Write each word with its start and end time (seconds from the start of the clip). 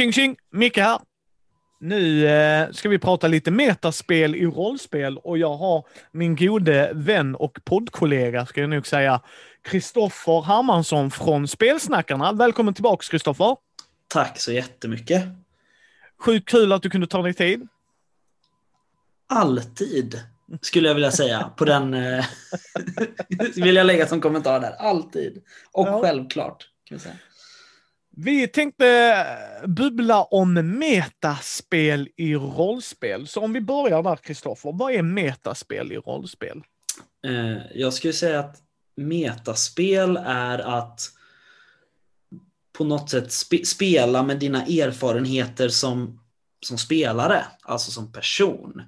Tjing 0.00 0.12
tjing! 0.12 0.36
Micke 0.50 0.76
här. 0.76 1.00
Nu 1.80 2.26
eh, 2.26 2.70
ska 2.70 2.88
vi 2.88 2.98
prata 2.98 3.28
lite 3.28 3.50
metaspel 3.50 4.36
i 4.36 4.46
rollspel 4.46 5.18
och 5.18 5.38
jag 5.38 5.56
har 5.56 5.84
min 6.12 6.36
gode 6.36 6.90
vän 6.94 7.34
och 7.34 7.58
poddkollega, 7.64 8.46
ska 8.46 8.60
jag 8.60 8.70
nog 8.70 8.86
säga, 8.86 9.20
Kristoffer 9.62 10.42
Hermansson 10.42 11.10
från 11.10 11.48
Spelsnackarna. 11.48 12.32
Välkommen 12.32 12.74
tillbaks 12.74 13.08
Kristoffer! 13.08 13.56
Tack 14.08 14.40
så 14.40 14.52
jättemycket! 14.52 15.24
Sjukt 16.20 16.48
kul 16.48 16.72
att 16.72 16.82
du 16.82 16.90
kunde 16.90 17.06
ta 17.06 17.22
dig 17.22 17.34
tid. 17.34 17.68
Alltid, 19.28 20.20
skulle 20.60 20.88
jag 20.88 20.94
vilja 20.94 21.10
säga. 21.10 21.50
På 21.56 21.64
den 21.64 21.94
eh, 21.94 22.24
vill 23.56 23.76
jag 23.76 23.86
lägga 23.86 24.06
som 24.06 24.20
kommentar 24.20 24.60
där. 24.60 24.72
Alltid. 24.72 25.42
Och 25.72 25.88
ja. 25.88 26.00
självklart. 26.02 26.68
Kan 26.84 26.98
vi 26.98 27.02
säga. 27.02 27.16
Vi 28.24 28.48
tänkte 28.48 28.86
eh, 29.62 29.68
bubbla 29.68 30.22
om 30.22 30.54
metaspel 30.78 32.08
i 32.16 32.34
rollspel. 32.34 33.28
Så 33.28 33.40
om 33.40 33.52
vi 33.52 33.60
börjar 33.60 34.02
där, 34.02 34.16
Kristoffer. 34.16 34.72
Vad 34.72 34.92
är 34.92 35.02
metaspel 35.02 35.92
i 35.92 35.96
rollspel? 35.96 36.62
Eh, 37.26 37.58
jag 37.74 37.92
skulle 37.92 38.12
säga 38.12 38.40
att 38.40 38.62
metaspel 38.96 40.16
är 40.24 40.58
att 40.58 41.00
på 42.72 42.84
något 42.84 43.10
sätt 43.10 43.32
spe 43.32 43.64
spela 43.64 44.22
med 44.22 44.38
dina 44.38 44.62
erfarenheter 44.62 45.68
som, 45.68 46.20
som 46.60 46.78
spelare, 46.78 47.44
alltså 47.62 47.90
som 47.90 48.12
person. 48.12 48.82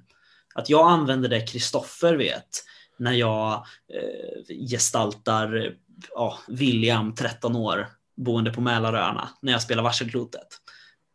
Att 0.55 0.69
jag 0.69 0.91
använder 0.91 1.29
det 1.29 1.47
Kristoffer 1.47 2.15
vet 2.15 2.63
när 2.97 3.13
jag 3.13 3.53
eh, 3.93 4.67
gestaltar 4.69 5.75
ja, 6.15 6.37
William, 6.47 7.15
13 7.15 7.55
år, 7.55 7.87
boende 8.15 8.51
på 8.51 8.61
Mälaröarna 8.61 9.29
när 9.41 9.51
jag 9.51 9.61
spelar 9.61 9.83
Varselklotet. 9.83 10.47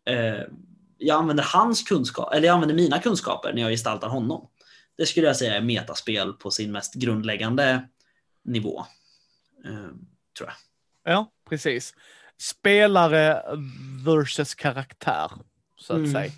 Eh, 0.08 0.42
jag 0.98 1.18
använder 1.18 1.44
hans 1.52 1.82
kunskap, 1.82 2.34
eller 2.34 2.46
jag 2.46 2.54
använder 2.54 2.74
mina 2.76 2.98
kunskaper 2.98 3.52
när 3.52 3.62
jag 3.62 3.70
gestaltar 3.70 4.08
honom. 4.08 4.48
Det 4.96 5.06
skulle 5.06 5.26
jag 5.26 5.36
säga 5.36 5.56
är 5.56 5.60
metaspel 5.60 6.32
på 6.32 6.50
sin 6.50 6.72
mest 6.72 6.94
grundläggande 6.94 7.88
nivå. 8.44 8.84
Eh, 9.64 9.90
tror 10.38 10.48
jag. 10.48 10.54
Ja, 11.12 11.32
precis. 11.48 11.94
Spelare 12.40 13.42
versus 14.04 14.54
karaktär, 14.54 15.30
så 15.76 15.92
att 15.92 15.98
mm. 15.98 16.12
säga. 16.12 16.32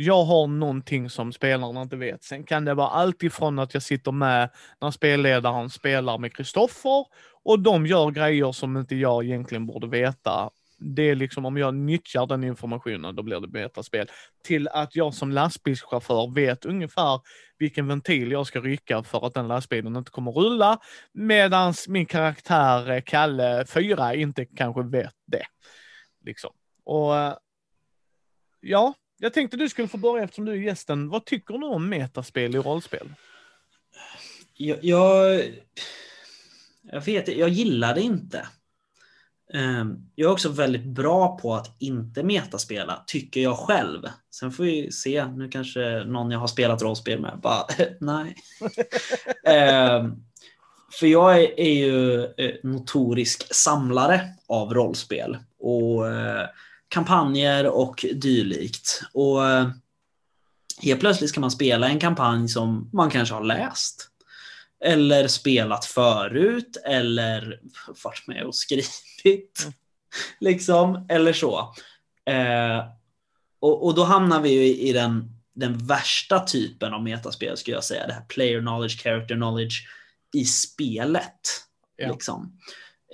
Jag 0.00 0.24
har 0.24 0.46
någonting 0.46 1.10
som 1.10 1.32
spelarna 1.32 1.82
inte 1.82 1.96
vet. 1.96 2.24
Sen 2.24 2.44
kan 2.44 2.64
det 2.64 2.74
vara 2.74 2.88
allt 2.88 3.22
ifrån 3.22 3.58
att 3.58 3.74
jag 3.74 3.82
sitter 3.82 4.12
med 4.12 4.50
när 4.80 4.90
spelledaren 4.90 5.70
spelar 5.70 6.18
med 6.18 6.36
Kristoffer 6.36 7.04
och 7.48 7.60
de 7.60 7.86
gör 7.86 8.10
grejer 8.10 8.52
som 8.52 8.76
inte 8.76 8.96
jag 8.96 9.24
egentligen 9.24 9.66
borde 9.66 9.86
veta. 9.86 10.50
Det 10.78 11.02
är 11.02 11.14
liksom 11.14 11.44
om 11.44 11.56
jag 11.56 11.74
nyttjar 11.74 12.26
den 12.26 12.44
informationen, 12.44 13.16
då 13.16 13.22
blir 13.22 13.40
det 13.40 13.48
metaspel. 13.48 14.10
Till 14.44 14.68
att 14.68 14.96
jag 14.96 15.14
som 15.14 15.32
lastbilschaufför 15.32 16.34
vet 16.34 16.64
ungefär 16.64 17.20
vilken 17.58 17.86
ventil 17.86 18.32
jag 18.32 18.46
ska 18.46 18.60
rycka 18.60 19.02
för 19.02 19.26
att 19.26 19.34
den 19.34 19.48
lastbilen 19.48 19.96
inte 19.96 20.10
kommer 20.10 20.32
rulla. 20.32 20.78
Medan 21.12 21.74
min 21.88 22.06
karaktär 22.06 22.90
eh, 22.90 23.00
Kalle 23.00 23.64
4 23.66 24.14
inte 24.14 24.44
kanske 24.44 24.82
vet 24.82 25.14
det. 25.26 25.46
Liksom. 26.24 26.50
Och 26.84 27.16
eh, 27.16 27.34
ja, 28.60 28.94
jag 29.18 29.32
tänkte 29.32 29.56
du 29.56 29.68
skulle 29.68 29.88
få 29.88 29.98
börja 29.98 30.24
eftersom 30.24 30.44
du 30.44 30.52
är 30.52 30.56
gästen. 30.56 31.08
Vad 31.08 31.24
tycker 31.24 31.58
du 31.58 31.66
om 31.66 31.88
metaspel 31.88 32.54
i 32.54 32.58
rollspel? 32.58 33.08
Jag, 34.54 34.78
jag, 34.84 35.42
jag 36.92 37.00
vet 37.00 37.28
jag 37.28 37.48
gillar 37.48 37.94
det 37.94 38.00
inte. 38.00 38.46
Ehm, 39.54 39.96
jag 40.14 40.28
är 40.28 40.32
också 40.32 40.48
väldigt 40.48 40.84
bra 40.84 41.38
på 41.38 41.54
att 41.54 41.76
inte 41.78 42.22
metaspela, 42.22 43.04
tycker 43.06 43.40
jag 43.40 43.58
själv. 43.58 44.08
Sen 44.30 44.52
får 44.52 44.64
vi 44.64 44.92
se, 44.92 45.26
nu 45.26 45.48
kanske 45.48 46.04
någon 46.04 46.30
jag 46.30 46.38
har 46.38 46.46
spelat 46.46 46.82
rollspel 46.82 47.20
med 47.20 47.38
bara, 47.42 47.66
nej. 48.00 48.36
Ehm, 49.44 50.24
för 51.00 51.06
jag 51.06 51.42
är, 51.42 51.74
ju 51.74 52.24
eh, 52.24 52.54
notorisk 52.62 53.54
samlare 53.54 54.20
av 54.46 54.74
rollspel 54.74 55.38
och 55.58 56.08
eh, 56.08 56.46
kampanjer 56.88 57.66
och 57.66 58.06
dylikt. 58.14 59.02
Och 59.12 59.46
eh, 59.48 59.70
helt 60.82 61.00
plötsligt 61.00 61.30
ska 61.30 61.40
man 61.40 61.50
spela 61.50 61.88
en 61.88 62.00
kampanj 62.00 62.48
som 62.48 62.90
man 62.92 63.10
kanske 63.10 63.34
har 63.34 63.44
läst 63.44 64.10
eller 64.84 65.28
spelat 65.28 65.84
förut 65.84 66.76
eller 66.84 67.60
varit 68.04 68.26
med 68.26 68.44
och 68.44 68.54
skrivit. 68.54 68.92
Mm. 69.24 69.72
Liksom, 70.40 71.06
eller 71.08 71.32
så. 71.32 71.74
Eh, 72.30 72.84
och, 73.60 73.86
och 73.86 73.94
då 73.94 74.04
hamnar 74.04 74.40
vi 74.40 74.50
ju 74.50 74.64
i, 74.64 74.92
den, 74.92 75.30
den 75.54 75.86
värsta 75.86 76.44
typen 76.44 76.94
av 76.94 77.02
metaspel 77.02 77.56
skulle 77.56 77.76
jag 77.76 77.84
säga. 77.84 78.06
Det 78.06 78.12
här 78.12 78.24
player 78.24 78.60
knowledge, 78.60 79.02
character 79.02 79.34
knowledge 79.34 79.86
i 80.34 80.44
spelet. 80.44 81.40
Ja. 81.96 82.12
Liksom. 82.12 82.58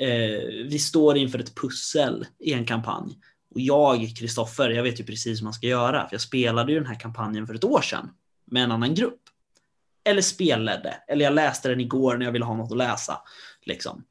Eh, 0.01 0.69
vi 0.69 0.79
står 0.79 1.17
inför 1.17 1.39
ett 1.39 1.55
pussel 1.55 2.27
i 2.39 2.53
en 2.53 2.67
kampanj. 2.67 3.19
Och 3.55 3.61
jag, 3.61 4.15
Kristoffer, 4.19 4.71
jag 4.71 4.83
vet 4.83 5.01
ju 5.01 5.05
precis 5.05 5.41
hur 5.41 5.45
man 5.45 5.53
ska 5.53 5.67
göra. 5.67 6.09
För 6.09 6.15
jag 6.15 6.21
spelade 6.21 6.73
ju 6.73 6.79
den 6.79 6.89
här 6.89 7.01
kampanjen 7.01 7.47
för 7.47 7.55
ett 7.55 7.65
år 7.65 7.81
sedan 7.81 8.11
med 8.45 8.65
en 8.65 8.73
annan 8.73 8.95
grupp 8.95 9.24
eller 10.05 10.23
spelledde. 10.23 10.97
Eller 11.09 11.25
jag 11.25 11.35
läste 11.35 11.69
den 11.69 11.81
igår 11.81 12.17
när 12.17 12.25
jag 12.25 12.33
ville 12.33 12.45
ha 12.45 12.57
något 12.57 12.73
att 12.73 12.79
läsa. 12.79 13.21
Liksom. 13.63 14.05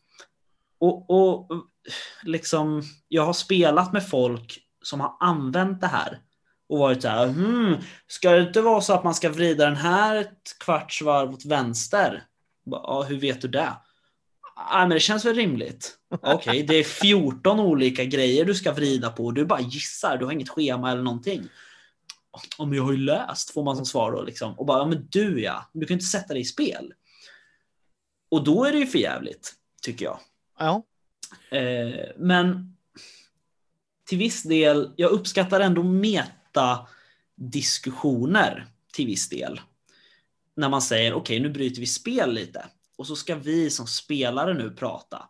Och, 0.80 1.10
och 1.10 1.50
liksom, 2.24 2.84
jag 3.08 3.26
har 3.26 3.34
spelat 3.34 3.94
med 3.94 4.08
folk 4.08 4.60
som 4.84 5.00
har 5.00 5.18
använt 5.20 5.82
det 5.82 5.88
här 5.88 6.20
och 6.70 6.80
varit 6.80 7.02
så 7.02 7.08
här, 7.08 7.28
hmm, 7.28 7.76
ska 8.08 8.32
det 8.32 8.42
inte 8.42 8.62
vara 8.62 8.82
så 8.82 8.94
att 8.94 9.04
man 9.04 9.16
ska 9.16 9.30
vrida 9.30 9.66
den 9.66 9.76
här 9.76 10.16
ett 10.16 10.60
kvarts 10.60 11.02
varv 11.02 11.34
åt 11.34 11.46
vänster? 11.46 12.24
Ja, 12.66 13.06
hur 13.10 13.20
vet 13.20 13.42
du 13.42 13.48
det? 13.48 13.74
Ja, 14.56 14.80
men 14.80 14.90
det 14.90 15.00
känns 15.00 15.26
väl 15.26 15.36
rimligt. 15.36 15.98
Okej, 16.10 16.36
okay, 16.36 16.64
det 16.68 16.76
är 16.76 16.84
14 16.84 17.60
olika 17.60 18.04
grejer 18.06 18.46
du 18.46 18.56
ska 18.56 18.72
vrida 18.72 19.10
på 19.10 19.26
och 19.26 19.34
du 19.34 19.46
bara 19.46 19.62
gissar, 19.62 20.18
du 20.18 20.26
har 20.26 20.32
inget 20.32 20.50
schema 20.50 20.92
eller 20.92 21.04
någonting 21.04 21.50
om 22.58 22.74
jag 22.74 22.84
har 22.84 22.92
ju 22.92 22.98
läst, 22.98 23.50
får 23.50 23.64
man 23.64 23.76
som 23.76 23.86
svar 23.86 24.12
då 24.12 24.24
liksom. 24.24 24.60
Och 24.60 24.66
bara, 24.66 24.78
ja 24.78 24.86
men 24.86 25.08
du 25.10 25.42
ja, 25.42 25.70
du 25.74 25.86
kan 25.86 25.96
inte 25.96 26.06
sätta 26.06 26.34
dig 26.34 26.42
i 26.42 26.46
spel. 26.46 26.94
Och 28.32 28.44
då 28.44 28.66
är 28.66 28.72
det 28.72 28.78
ju 28.78 28.88
för 28.88 29.00
jävligt 29.00 29.54
tycker 29.82 30.06
jag. 30.06 30.20
Ja. 30.60 30.84
Eh, 31.58 32.06
men 32.18 32.76
till 34.06 34.18
viss 34.18 34.44
del, 34.44 34.94
jag 34.96 35.12
uppskattar 35.12 35.60
ändå 35.60 35.84
meta 35.84 36.88
diskussioner 37.36 38.68
till 38.94 39.06
viss 39.06 39.30
del. 39.30 39.62
När 40.56 40.70
man 40.70 40.82
säger, 40.82 41.14
okej 41.14 41.22
okay, 41.22 41.40
nu 41.40 41.54
bryter 41.54 41.80
vi 41.80 41.88
spel 41.88 42.34
lite. 42.34 42.66
Och 42.98 43.08
så 43.08 43.16
ska 43.16 43.36
vi 43.36 43.70
som 43.70 43.88
spelare 43.88 44.54
nu 44.54 44.72
prata. 44.72 45.30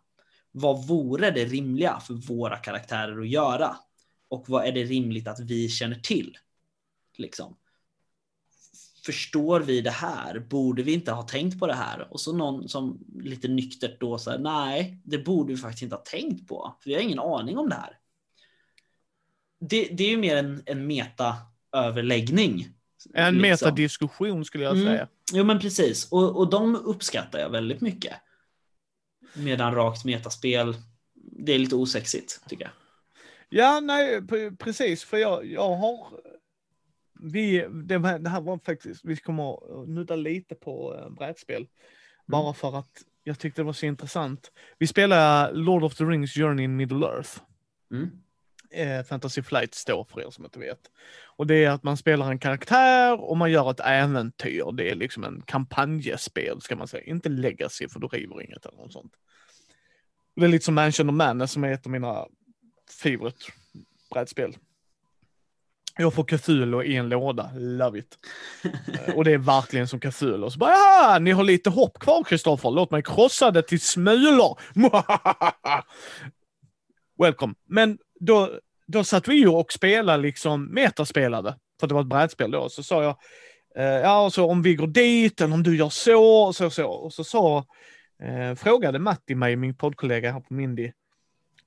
Vad 0.51 0.87
vore 0.87 1.31
det 1.31 1.45
rimliga 1.45 1.99
för 1.99 2.13
våra 2.13 2.57
karaktärer 2.57 3.21
att 3.21 3.29
göra? 3.29 3.77
Och 4.29 4.49
vad 4.49 4.65
är 4.65 4.71
det 4.71 4.83
rimligt 4.83 5.27
att 5.27 5.39
vi 5.39 5.69
känner 5.69 5.95
till? 5.95 6.37
Liksom. 7.19 7.57
Förstår 9.05 9.59
vi 9.59 9.81
det 9.81 9.91
här? 9.91 10.39
Borde 10.39 10.83
vi 10.83 10.93
inte 10.93 11.11
ha 11.11 11.23
tänkt 11.23 11.59
på 11.59 11.67
det 11.67 11.73
här? 11.73 12.13
Och 12.13 12.21
så 12.21 12.33
någon 12.33 12.69
som 12.69 12.99
lite 13.15 13.47
nyktert 13.47 13.99
då 13.99 14.17
säger 14.17 14.39
nej, 14.39 15.01
det 15.03 15.17
borde 15.17 15.53
vi 15.53 15.59
faktiskt 15.59 15.83
inte 15.83 15.95
ha 15.95 16.03
tänkt 16.03 16.47
på. 16.47 16.75
För 16.81 16.89
vi 16.89 16.95
har 16.95 17.01
ingen 17.01 17.19
aning 17.19 17.57
om 17.57 17.69
det 17.69 17.75
här. 17.75 17.97
Det, 19.59 19.83
det 19.83 20.03
är 20.03 20.09
ju 20.09 20.17
mer 20.17 20.35
en, 20.35 20.63
en 20.65 20.87
meta-överläggning. 20.87 22.69
En 23.13 23.33
liksom. 23.33 23.41
metadiskussion 23.41 24.45
skulle 24.45 24.63
jag 24.63 24.75
mm. 24.75 24.85
säga. 24.85 25.07
Jo 25.33 25.43
men 25.43 25.59
precis, 25.59 26.11
och, 26.11 26.37
och 26.37 26.49
de 26.49 26.75
uppskattar 26.75 27.39
jag 27.39 27.49
väldigt 27.49 27.81
mycket. 27.81 28.13
Medan 29.33 29.75
rakt 29.75 30.05
metaspel, 30.05 30.75
det 31.13 31.53
är 31.53 31.59
lite 31.59 31.75
osexigt 31.75 32.49
tycker 32.49 32.63
jag. 32.63 32.73
Ja, 33.49 33.79
nej, 33.79 34.21
precis, 34.57 35.03
för 35.03 35.17
jag, 35.17 35.45
jag 35.45 35.75
har 35.75 36.07
vi, 37.23 37.67
det, 37.71 37.97
det, 37.97 38.29
här 38.29 38.41
var 38.41 38.57
faktiskt, 38.57 39.05
vi 39.05 39.15
kommer 39.15 39.81
att 39.81 39.89
nudda 39.89 40.15
lite 40.15 40.55
på 40.55 40.95
äh, 40.95 41.09
brädspel. 41.09 41.57
Mm. 41.57 41.69
Bara 42.25 42.53
för 42.53 42.77
att 42.79 43.03
jag 43.23 43.39
tyckte 43.39 43.61
det 43.61 43.65
var 43.65 43.73
så 43.73 43.85
intressant. 43.85 44.51
Vi 44.77 44.87
spelar 44.87 45.53
Lord 45.53 45.83
of 45.83 45.95
the 45.95 46.03
Rings 46.03 46.33
Journey 46.33 46.63
in 46.63 46.75
Middle 46.75 47.07
Earth. 47.07 47.41
Mm. 47.91 48.09
Eh, 48.71 49.03
Fantasy 49.05 49.43
Flight 49.43 49.73
står 49.73 50.03
för 50.03 50.21
er 50.21 50.29
som 50.29 50.45
inte 50.45 50.59
vet. 50.59 50.91
Och 51.25 51.47
det 51.47 51.65
är 51.65 51.69
att 51.69 51.83
man 51.83 51.97
spelar 51.97 52.31
en 52.31 52.39
karaktär 52.39 53.21
och 53.21 53.37
man 53.37 53.51
gör 53.51 53.71
ett 53.71 53.79
äventyr. 53.79 54.71
Det 54.73 54.89
är 54.89 54.95
liksom 54.95 55.23
en 55.23 55.41
kampanjespel 55.41 56.61
ska 56.61 56.75
man 56.75 56.87
säga. 56.87 57.03
Inte 57.03 57.29
legacy 57.29 57.87
för 57.89 57.99
du 57.99 58.07
river 58.07 58.41
inget 58.41 58.65
eller 58.65 58.77
något 58.77 58.93
sånt. 58.93 59.13
Det 60.35 60.45
är 60.45 60.49
lite 60.49 60.65
som 60.65 60.75
Mansion 60.75 61.09
of 61.09 61.15
Madness 61.15 61.51
som 61.51 61.63
är 61.63 61.71
ett 61.71 61.85
av 61.85 61.91
mina 61.91 62.25
favorit 63.01 63.47
brädspel. 64.13 64.57
Jag 65.97 66.13
får 66.13 66.23
Cthulhu 66.23 66.83
i 66.83 66.95
en 66.95 67.09
låda, 67.09 67.51
love 67.55 67.99
it. 67.99 68.17
Eh, 69.07 69.15
och 69.15 69.23
det 69.23 69.31
är 69.31 69.37
verkligen 69.37 69.87
som 69.87 69.99
Cthulhu. 69.99 70.49
Så 70.49 70.59
bara, 70.59 70.71
ja, 70.71 71.17
ni 71.21 71.31
har 71.31 71.43
lite 71.43 71.69
hopp 71.69 71.99
kvar 71.99 72.23
Kristoffer, 72.23 72.71
låt 72.71 72.91
mig 72.91 73.03
krossa 73.03 73.51
det 73.51 73.61
till 73.61 73.81
smulor. 73.81 74.59
Welcome. 77.17 77.53
Men 77.67 77.97
då 78.19 78.49
då 78.87 79.03
satt 79.03 79.27
vi 79.27 79.35
ju 79.35 79.47
och 79.47 79.73
spelade 79.73 80.23
liksom 80.23 80.65
metaspelade, 80.65 81.55
för 81.79 81.87
det 81.87 81.93
var 81.93 82.01
ett 82.01 82.07
brädspel 82.07 82.51
då. 82.51 82.69
Så 82.69 82.83
sa 82.83 83.03
jag, 83.03 83.17
eh, 83.75 84.01
ja, 84.01 84.29
så 84.29 84.49
om 84.49 84.61
vi 84.61 84.75
går 84.75 84.87
dit, 84.87 85.41
eller 85.41 85.53
om 85.53 85.63
du 85.63 85.77
gör 85.77 85.89
så, 85.89 86.43
och 86.43 86.55
så, 86.55 86.69
så. 86.69 86.87
Och 86.87 87.13
så 87.13 87.23
sa, 87.23 87.65
eh, 88.23 88.55
frågade 88.55 88.99
Matti 88.99 89.35
mig, 89.35 89.55
min 89.55 89.75
poddkollega 89.75 90.31
här 90.31 90.39
på 90.39 90.53
Mindy, 90.53 90.91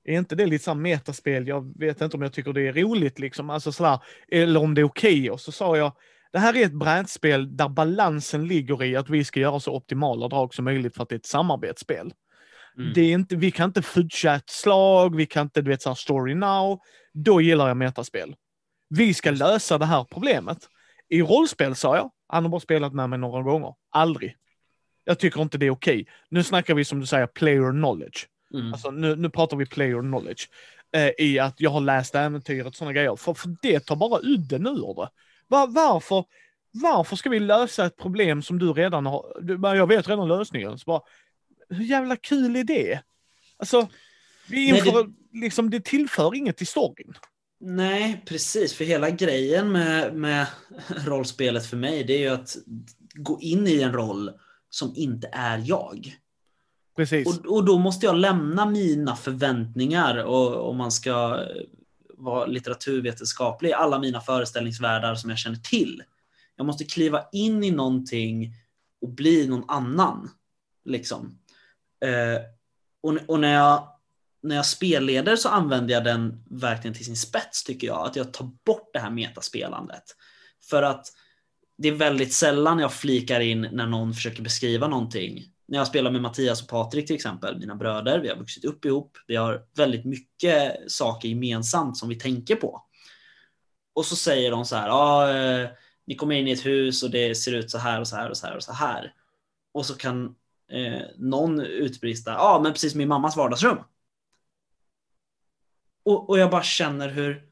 är 0.07 0.17
inte 0.17 0.35
det 0.35 0.45
lite 0.45 0.63
såhär 0.63 0.75
metaspel? 0.75 1.47
Jag 1.47 1.79
vet 1.79 2.01
inte 2.01 2.17
om 2.17 2.23
jag 2.23 2.33
tycker 2.33 2.53
det 2.53 2.67
är 2.67 2.73
roligt 2.73 3.19
liksom, 3.19 3.49
alltså 3.49 3.71
sådär, 3.71 3.99
eller 4.31 4.59
om 4.59 4.73
det 4.73 4.81
är 4.81 4.85
okej. 4.85 5.19
Okay. 5.19 5.29
Och 5.29 5.41
så 5.41 5.51
sa 5.51 5.77
jag, 5.77 5.91
det 6.31 6.39
här 6.39 6.55
är 6.57 6.65
ett 6.65 6.73
brädspel 6.73 7.57
där 7.57 7.69
balansen 7.69 8.47
ligger 8.47 8.83
i 8.83 8.95
att 8.95 9.09
vi 9.09 9.23
ska 9.23 9.39
göra 9.39 9.59
så 9.59 9.75
optimala 9.75 10.27
drag 10.27 10.53
som 10.53 10.65
möjligt 10.65 10.95
för 10.95 11.03
att 11.03 11.09
det 11.09 11.15
är 11.15 11.19
ett 11.19 11.25
samarbetsspel. 11.25 12.13
Mm. 12.77 12.93
Det 12.93 13.01
är 13.01 13.13
inte, 13.13 13.35
vi 13.35 13.51
kan 13.51 13.69
inte 13.69 13.81
fudga 13.81 14.35
ett 14.35 14.49
slag, 14.49 15.15
vi 15.15 15.25
kan 15.25 15.43
inte, 15.43 15.61
du 15.61 15.69
vet, 15.69 15.81
så 15.81 15.95
story 15.95 16.35
now. 16.35 16.79
Då 17.13 17.41
gillar 17.41 17.67
jag 17.67 17.77
metaspel. 17.77 18.35
Vi 18.89 19.13
ska 19.13 19.31
lösa 19.31 19.77
det 19.77 19.85
här 19.85 20.03
problemet. 20.03 20.57
I 21.09 21.21
rollspel 21.21 21.75
sa 21.75 21.95
jag, 21.95 22.11
han 22.27 22.43
har 22.43 22.49
bara 22.49 22.59
spelat 22.59 22.93
med 22.93 23.09
mig 23.09 23.19
några 23.19 23.41
gånger. 23.41 23.73
Aldrig. 23.91 24.35
Jag 25.03 25.19
tycker 25.19 25.41
inte 25.41 25.57
det 25.57 25.65
är 25.65 25.69
okej. 25.69 26.01
Okay. 26.01 26.13
Nu 26.29 26.43
snackar 26.43 26.75
vi 26.75 26.85
som 26.85 26.99
du 26.99 27.05
säger 27.05 27.27
player 27.27 27.71
knowledge. 27.71 28.27
Mm. 28.53 28.73
Alltså, 28.73 28.91
nu, 28.91 29.15
nu 29.15 29.29
pratar 29.29 29.57
vi 29.57 29.65
player 29.65 30.01
knowledge. 30.01 30.49
Eh, 30.95 31.11
I 31.17 31.39
att 31.39 31.61
jag 31.61 31.69
har 31.69 31.81
läst 31.81 32.15
äventyret, 32.15 32.75
sådana 32.75 32.93
grejer. 32.93 33.15
För, 33.15 33.33
för 33.33 33.55
det 33.61 33.79
tar 33.79 33.95
bara 33.95 34.19
udden 34.23 34.67
ur 34.67 34.93
det. 34.93 35.09
Var, 35.47 35.67
varför, 35.67 36.25
varför 36.71 37.15
ska 37.15 37.29
vi 37.29 37.39
lösa 37.39 37.85
ett 37.85 37.97
problem 37.97 38.41
som 38.41 38.59
du 38.59 38.73
redan 38.73 39.05
har, 39.05 39.37
du, 39.41 39.59
jag 39.63 39.87
vet 39.87 40.09
redan 40.09 40.27
lösningen. 40.27 40.79
Så 40.79 40.83
bara, 40.85 41.01
hur 41.69 41.85
jävla 41.85 42.15
kul 42.15 42.55
är 42.55 42.63
det? 42.63 42.99
Alltså, 43.57 43.87
vi 44.49 44.67
inför, 44.67 44.93
Nej, 44.93 45.13
det... 45.31 45.39
liksom, 45.39 45.69
det 45.69 45.85
tillför 45.85 46.35
inget 46.35 46.57
till 46.57 46.67
storyn. 46.67 47.13
Nej, 47.59 48.23
precis. 48.25 48.73
För 48.73 48.85
hela 48.85 49.09
grejen 49.09 49.71
med, 49.71 50.15
med 50.15 50.47
rollspelet 51.05 51.65
för 51.65 51.77
mig, 51.77 52.03
det 52.03 52.13
är 52.13 52.19
ju 52.19 52.27
att 52.27 52.57
gå 53.13 53.39
in 53.41 53.67
i 53.67 53.81
en 53.81 53.93
roll 53.93 54.31
som 54.69 54.93
inte 54.95 55.29
är 55.33 55.63
jag. 55.65 56.17
Precis. 56.97 57.27
Och, 57.27 57.45
och 57.45 57.65
då 57.65 57.77
måste 57.77 58.05
jag 58.05 58.15
lämna 58.15 58.65
mina 58.65 59.15
förväntningar 59.15 60.23
och 60.23 60.69
om 60.69 60.77
man 60.77 60.91
ska 60.91 61.39
vara 62.13 62.45
litteraturvetenskaplig, 62.45 63.71
alla 63.71 63.99
mina 63.99 64.21
föreställningsvärldar 64.21 65.15
som 65.15 65.29
jag 65.29 65.39
känner 65.39 65.57
till. 65.57 66.03
Jag 66.55 66.65
måste 66.65 66.83
kliva 66.83 67.23
in 67.31 67.63
i 67.63 67.71
någonting 67.71 68.53
och 69.01 69.09
bli 69.09 69.47
någon 69.47 69.69
annan. 69.69 70.29
Liksom. 70.85 71.39
Eh, 72.05 72.41
och, 73.01 73.17
och 73.27 73.39
när 73.39 73.53
jag 73.53 73.87
när 74.43 74.55
jag 74.55 74.65
spelleder 74.65 75.35
så 75.35 75.49
använder 75.49 75.93
jag 75.93 76.03
den 76.03 76.43
verkligen 76.49 76.95
till 76.95 77.05
sin 77.05 77.17
spets 77.17 77.63
tycker 77.63 77.87
jag. 77.87 78.07
Att 78.07 78.15
jag 78.15 78.33
tar 78.33 78.49
bort 78.65 78.89
det 78.93 78.99
här 78.99 79.09
metaspelandet. 79.09 80.03
För 80.69 80.83
att 80.83 81.07
det 81.77 81.87
är 81.87 81.93
väldigt 81.93 82.33
sällan 82.33 82.79
jag 82.79 82.93
flikar 82.93 83.39
in 83.39 83.67
när 83.71 83.87
någon 83.87 84.13
försöker 84.13 84.43
beskriva 84.43 84.87
någonting. 84.87 85.43
När 85.67 85.77
jag 85.77 85.87
spelar 85.87 86.11
med 86.11 86.21
Mattias 86.21 86.61
och 86.61 86.67
Patrik 86.67 87.07
till 87.07 87.15
exempel, 87.15 87.59
mina 87.59 87.75
bröder, 87.75 88.19
vi 88.19 88.29
har 88.29 88.35
vuxit 88.35 88.65
upp 88.65 88.85
ihop. 88.85 89.17
Vi 89.27 89.35
har 89.35 89.65
väldigt 89.75 90.05
mycket 90.05 90.91
saker 90.91 91.29
gemensamt 91.29 91.97
som 91.97 92.09
vi 92.09 92.15
tänker 92.15 92.55
på. 92.55 92.83
Och 93.93 94.05
så 94.05 94.15
säger 94.15 94.51
de 94.51 94.65
så 94.65 94.75
här, 94.75 94.89
ah, 94.89 95.69
ni 96.07 96.15
kommer 96.15 96.35
in 96.35 96.47
i 96.47 96.51
ett 96.51 96.65
hus 96.65 97.03
och 97.03 97.11
det 97.11 97.35
ser 97.35 97.53
ut 97.53 97.71
så 97.71 97.77
här 97.77 97.99
och 97.99 98.07
så 98.07 98.15
här 98.15 98.29
och 98.29 98.37
så 98.37 98.47
här 98.47 98.55
och 98.55 98.63
så 98.63 98.73
här. 98.73 99.13
Och 99.71 99.85
så 99.85 99.95
kan 99.95 100.35
eh, 100.71 101.01
någon 101.17 101.59
utbrista, 101.59 102.31
ja 102.31 102.39
ah, 102.39 102.59
men 102.59 102.73
precis 102.73 102.91
som 102.91 103.01
i 103.01 103.05
mammas 103.05 103.37
vardagsrum. 103.37 103.77
Och, 106.05 106.29
och 106.29 106.39
jag 106.39 106.51
bara 106.51 106.63
känner 106.63 107.09
hur 107.09 107.49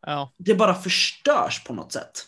ja. 0.00 0.32
det 0.36 0.54
bara 0.54 0.74
förstörs 0.74 1.64
på 1.64 1.74
något 1.74 1.92
sätt. 1.92 2.26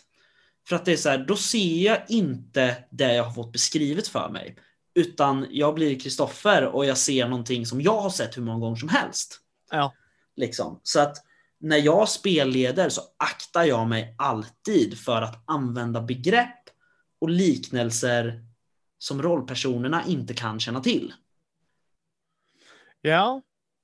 För 0.67 0.75
att 0.75 0.85
det 0.85 0.91
är 0.91 0.97
så 0.97 1.09
här, 1.09 1.17
då 1.17 1.35
ser 1.35 1.85
jag 1.85 2.05
inte 2.09 2.83
det 2.89 3.13
jag 3.13 3.23
har 3.23 3.33
fått 3.33 3.51
beskrivet 3.51 4.07
för 4.07 4.29
mig. 4.29 4.57
Utan 4.93 5.47
jag 5.49 5.75
blir 5.75 5.99
Kristoffer 5.99 6.65
och 6.65 6.85
jag 6.85 6.97
ser 6.97 7.27
någonting 7.27 7.65
som 7.65 7.81
jag 7.81 8.01
har 8.01 8.09
sett 8.09 8.37
hur 8.37 8.41
många 8.41 8.59
gånger 8.59 8.75
som 8.75 8.89
helst. 8.89 9.39
Ja. 9.71 9.93
Liksom. 10.35 10.79
Så 10.83 10.99
att 10.99 11.17
när 11.59 11.77
jag 11.77 12.09
spelleder 12.09 12.89
så 12.89 13.01
aktar 13.17 13.63
jag 13.63 13.87
mig 13.87 14.15
alltid 14.17 14.97
för 14.97 15.21
att 15.21 15.43
använda 15.45 16.01
begrepp 16.01 16.69
och 17.19 17.29
liknelser 17.29 18.45
som 18.97 19.21
rollpersonerna 19.21 20.03
inte 20.07 20.33
kan 20.33 20.59
känna 20.59 20.81
till. 20.81 21.13
Ja. 23.01 23.41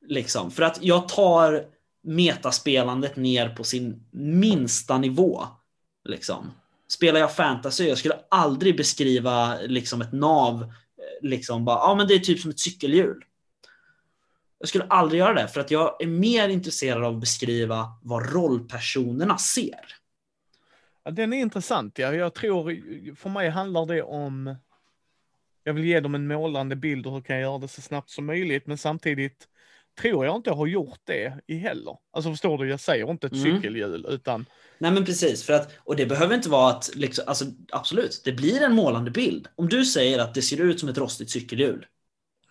Liksom, 0.08 0.52
för 0.52 0.64
att 0.64 0.84
jag 0.84 1.10
tar 1.10 1.66
metaspelandet 2.02 3.16
ner 3.16 3.50
på 3.50 3.64
sin 3.64 4.08
minsta 4.12 4.98
nivå. 4.98 5.44
Liksom. 6.04 6.52
Spelar 6.88 7.20
jag 7.20 7.36
fantasy, 7.36 7.88
jag 7.88 7.98
skulle 7.98 8.20
aldrig 8.30 8.78
beskriva 8.78 9.58
liksom 9.62 10.02
ett 10.02 10.14
nav, 10.14 10.74
liksom 11.22 11.66
bara, 11.66 11.78
ja 11.78 11.96
men 11.96 12.08
det 12.08 12.14
är 12.14 12.20
typ 12.20 12.40
som 12.40 12.52
ett 12.52 12.60
cykelhjul. 12.60 13.24
Jag 14.60 14.70
skulle 14.70 14.84
aldrig 14.84 15.20
göra 15.20 15.34
det, 15.34 15.48
för 15.48 15.62
att 15.62 15.72
jag 15.72 16.02
är 16.02 16.08
mer 16.08 16.50
intresserad 16.50 17.04
av 17.04 17.14
att 17.14 17.20
beskriva 17.20 17.88
vad 18.02 18.34
rollpersonerna 18.34 19.38
ser. 19.38 19.86
Ja, 21.04 21.12
den 21.12 21.34
är 21.34 21.38
intressant, 21.38 22.00
ja. 22.00 22.14
Jag 22.14 22.34
tror, 22.34 23.16
för 23.16 23.30
mig 23.30 23.50
handlar 23.50 23.86
det 23.86 24.04
om 24.04 24.56
jag 25.64 25.74
vill 25.74 25.86
ge 25.86 26.00
dem 26.00 26.16
en 26.16 26.28
målande 26.28 26.76
bild 26.76 27.08
och 27.08 27.14
hur 27.14 27.22
kan 27.22 27.36
jag 27.36 27.44
göra 27.44 27.58
det 27.58 27.68
så 27.68 27.82
snabbt 27.82 28.10
som 28.10 28.26
möjligt, 28.26 28.68
men 28.68 28.78
samtidigt 28.78 29.48
tror 29.98 30.26
jag 30.26 30.36
inte 30.36 30.52
har 30.52 30.68
gjort 30.68 31.00
det 31.04 31.40
i 31.48 31.58
heller. 31.58 31.98
Alltså 32.12 32.32
förstår 32.32 32.58
du, 32.58 32.70
jag 32.70 32.80
säger 32.80 33.12
inte 33.12 33.28
ett 33.28 33.34
mm. 33.34 33.56
cykelhjul 33.56 34.06
utan... 34.10 34.46
Nej 34.78 34.92
men 34.92 35.06
precis, 35.06 35.44
för 35.44 35.54
att, 35.54 35.72
och 35.78 35.96
det 35.96 36.06
behöver 36.06 36.36
inte 36.36 36.50
vara 36.50 36.74
att, 36.74 36.96
liksom, 36.96 37.24
alltså, 37.28 37.46
absolut, 37.72 38.22
det 38.26 38.32
blir 38.32 38.62
en 38.62 38.74
målande 38.74 39.12
bild. 39.12 39.48
Om 39.56 39.70
du 39.70 39.86
säger 39.86 40.20
att 40.20 40.34
det 40.34 40.42
ser 40.42 40.62
ut 40.62 40.80
som 40.80 40.90
ett 40.90 40.98
rostigt 40.98 41.30
cykelhjul, 41.30 41.86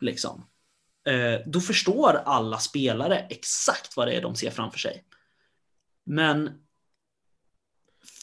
liksom, 0.01 0.47
eh, 1.09 1.41
då 1.47 1.61
förstår 1.61 2.23
alla 2.25 2.59
spelare 2.59 3.19
exakt 3.19 3.97
vad 3.97 4.09
det 4.09 4.13
är 4.13 4.23
de 4.23 4.35
ser 4.35 4.51
framför 4.51 4.79
sig. 4.79 5.05
Men 6.05 6.51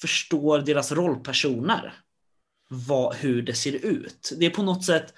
förstår 0.02 0.60
deras 0.60 0.92
rollpersoner 0.92 1.94
vad, 2.70 3.16
hur 3.16 3.42
det 3.42 3.54
ser 3.54 3.86
ut? 3.86 4.34
Det 4.38 4.46
är 4.46 4.50
på 4.50 4.64
något 4.64 4.86
sätt, 4.86 5.14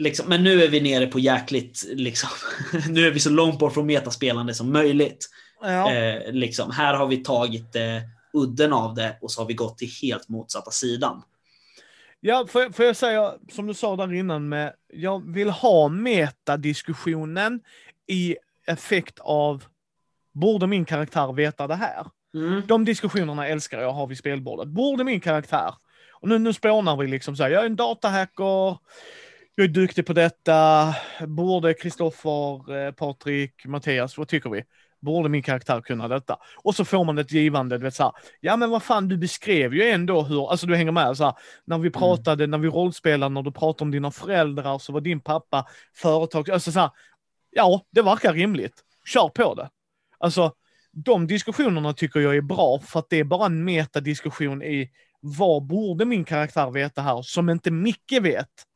Liksom, 0.00 0.28
men 0.28 0.42
nu 0.42 0.62
är 0.62 0.68
vi 0.68 0.80
nere 0.80 1.06
på 1.06 1.18
jäkligt, 1.18 1.84
liksom, 1.92 2.30
nu 2.88 3.06
är 3.06 3.10
vi 3.10 3.20
så 3.20 3.30
långt 3.30 3.58
bort 3.58 3.74
från 3.74 3.86
metaspelande 3.86 4.54
som 4.54 4.72
möjligt. 4.72 5.28
Ja. 5.62 5.92
Eh, 5.92 6.32
liksom, 6.32 6.70
här 6.70 6.94
har 6.94 7.06
vi 7.06 7.16
tagit 7.16 7.76
eh, 7.76 7.82
udden 8.32 8.72
av 8.72 8.94
det 8.94 9.16
och 9.20 9.30
så 9.30 9.40
har 9.40 9.46
vi 9.46 9.54
gått 9.54 9.78
till 9.78 9.90
helt 10.02 10.28
motsatta 10.28 10.70
sidan. 10.70 11.22
Ja, 12.20 12.46
får, 12.48 12.72
får 12.72 12.84
jag 12.84 12.96
säga, 12.96 13.34
som 13.52 13.66
du 13.66 13.74
sa 13.74 13.96
där 13.96 14.14
innan 14.14 14.48
med, 14.48 14.72
jag 14.92 15.32
vill 15.32 15.50
ha 15.50 15.88
metadiskussionen 15.88 17.60
i 18.06 18.36
effekt 18.66 19.18
av, 19.18 19.64
borde 20.32 20.66
min 20.66 20.84
karaktär 20.84 21.32
veta 21.32 21.66
det 21.66 21.74
här? 21.74 22.06
Mm. 22.34 22.62
De 22.66 22.84
diskussionerna 22.84 23.46
älskar 23.48 23.80
jag 23.80 23.88
att 23.88 23.96
ha 23.96 24.06
vid 24.06 24.18
spelbordet. 24.18 24.68
Borde 24.68 25.04
min 25.04 25.20
karaktär, 25.20 25.74
och 26.20 26.28
nu, 26.28 26.38
nu 26.38 26.52
spånar 26.52 26.96
vi 26.96 27.06
liksom 27.06 27.36
så 27.36 27.42
här, 27.42 27.50
jag 27.50 27.62
är 27.62 27.66
en 27.66 27.76
datahacker, 27.76 28.78
jag 29.54 29.64
är 29.64 29.68
duktig 29.68 30.06
på 30.06 30.12
detta. 30.12 30.94
Borde 31.26 31.74
Kristoffer, 31.74 32.76
eh, 32.76 32.92
Patrik, 32.92 33.66
Mattias, 33.66 34.18
vad 34.18 34.28
tycker 34.28 34.50
vi? 34.50 34.64
Borde 35.00 35.28
min 35.28 35.42
karaktär 35.42 35.80
kunna 35.80 36.08
detta? 36.08 36.38
Och 36.62 36.74
så 36.74 36.84
får 36.84 37.04
man 37.04 37.18
ett 37.18 37.32
givande, 37.32 37.78
du 37.78 37.84
vet 37.84 37.94
så 37.94 38.02
här, 38.02 38.12
ja 38.40 38.56
men 38.56 38.70
vad 38.70 38.82
fan, 38.82 39.08
du 39.08 39.16
beskrev 39.16 39.74
ju 39.74 39.82
ändå 39.82 40.22
hur, 40.22 40.50
alltså 40.50 40.66
du 40.66 40.76
hänger 40.76 40.92
med 40.92 41.16
så 41.16 41.24
här, 41.24 41.34
när 41.64 41.78
vi 41.78 41.88
mm. 41.88 41.92
pratade, 41.92 42.44
mm. 42.44 42.50
när 42.50 42.58
vi 42.58 42.68
rollspelade, 42.68 43.34
när 43.34 43.42
du 43.42 43.52
pratade 43.52 43.84
om 43.84 43.90
dina 43.90 44.10
föräldrar 44.10 44.78
så 44.78 44.92
var 44.92 45.00
din 45.00 45.20
pappa 45.20 45.66
företag, 45.94 46.50
alltså 46.50 46.72
så 46.72 46.80
här, 46.80 46.90
ja, 47.50 47.86
det 47.90 48.02
verkar 48.02 48.32
rimligt. 48.32 48.84
Kör 49.06 49.28
på 49.28 49.54
det. 49.54 49.70
Alltså, 50.18 50.52
de 50.92 51.26
diskussionerna 51.26 51.92
tycker 51.92 52.20
jag 52.20 52.36
är 52.36 52.40
bra 52.40 52.78
för 52.78 52.98
att 52.98 53.10
det 53.10 53.16
är 53.20 53.24
bara 53.24 53.46
en 53.46 53.64
metadiskussion 53.64 54.62
i 54.62 54.90
vad 55.20 55.66
borde 55.66 56.04
min 56.04 56.24
karaktär 56.24 56.70
veta 56.70 57.02
här 57.02 57.22
som 57.22 57.50
inte 57.50 57.70
Micke 57.70 58.18
vet? 58.20 58.66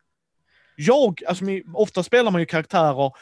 Jag, 0.76 1.20
alltså 1.26 1.44
ofta 1.74 2.02
spelar 2.02 2.30
man 2.30 2.40
ju 2.40 2.46
karaktärer, 2.46 3.12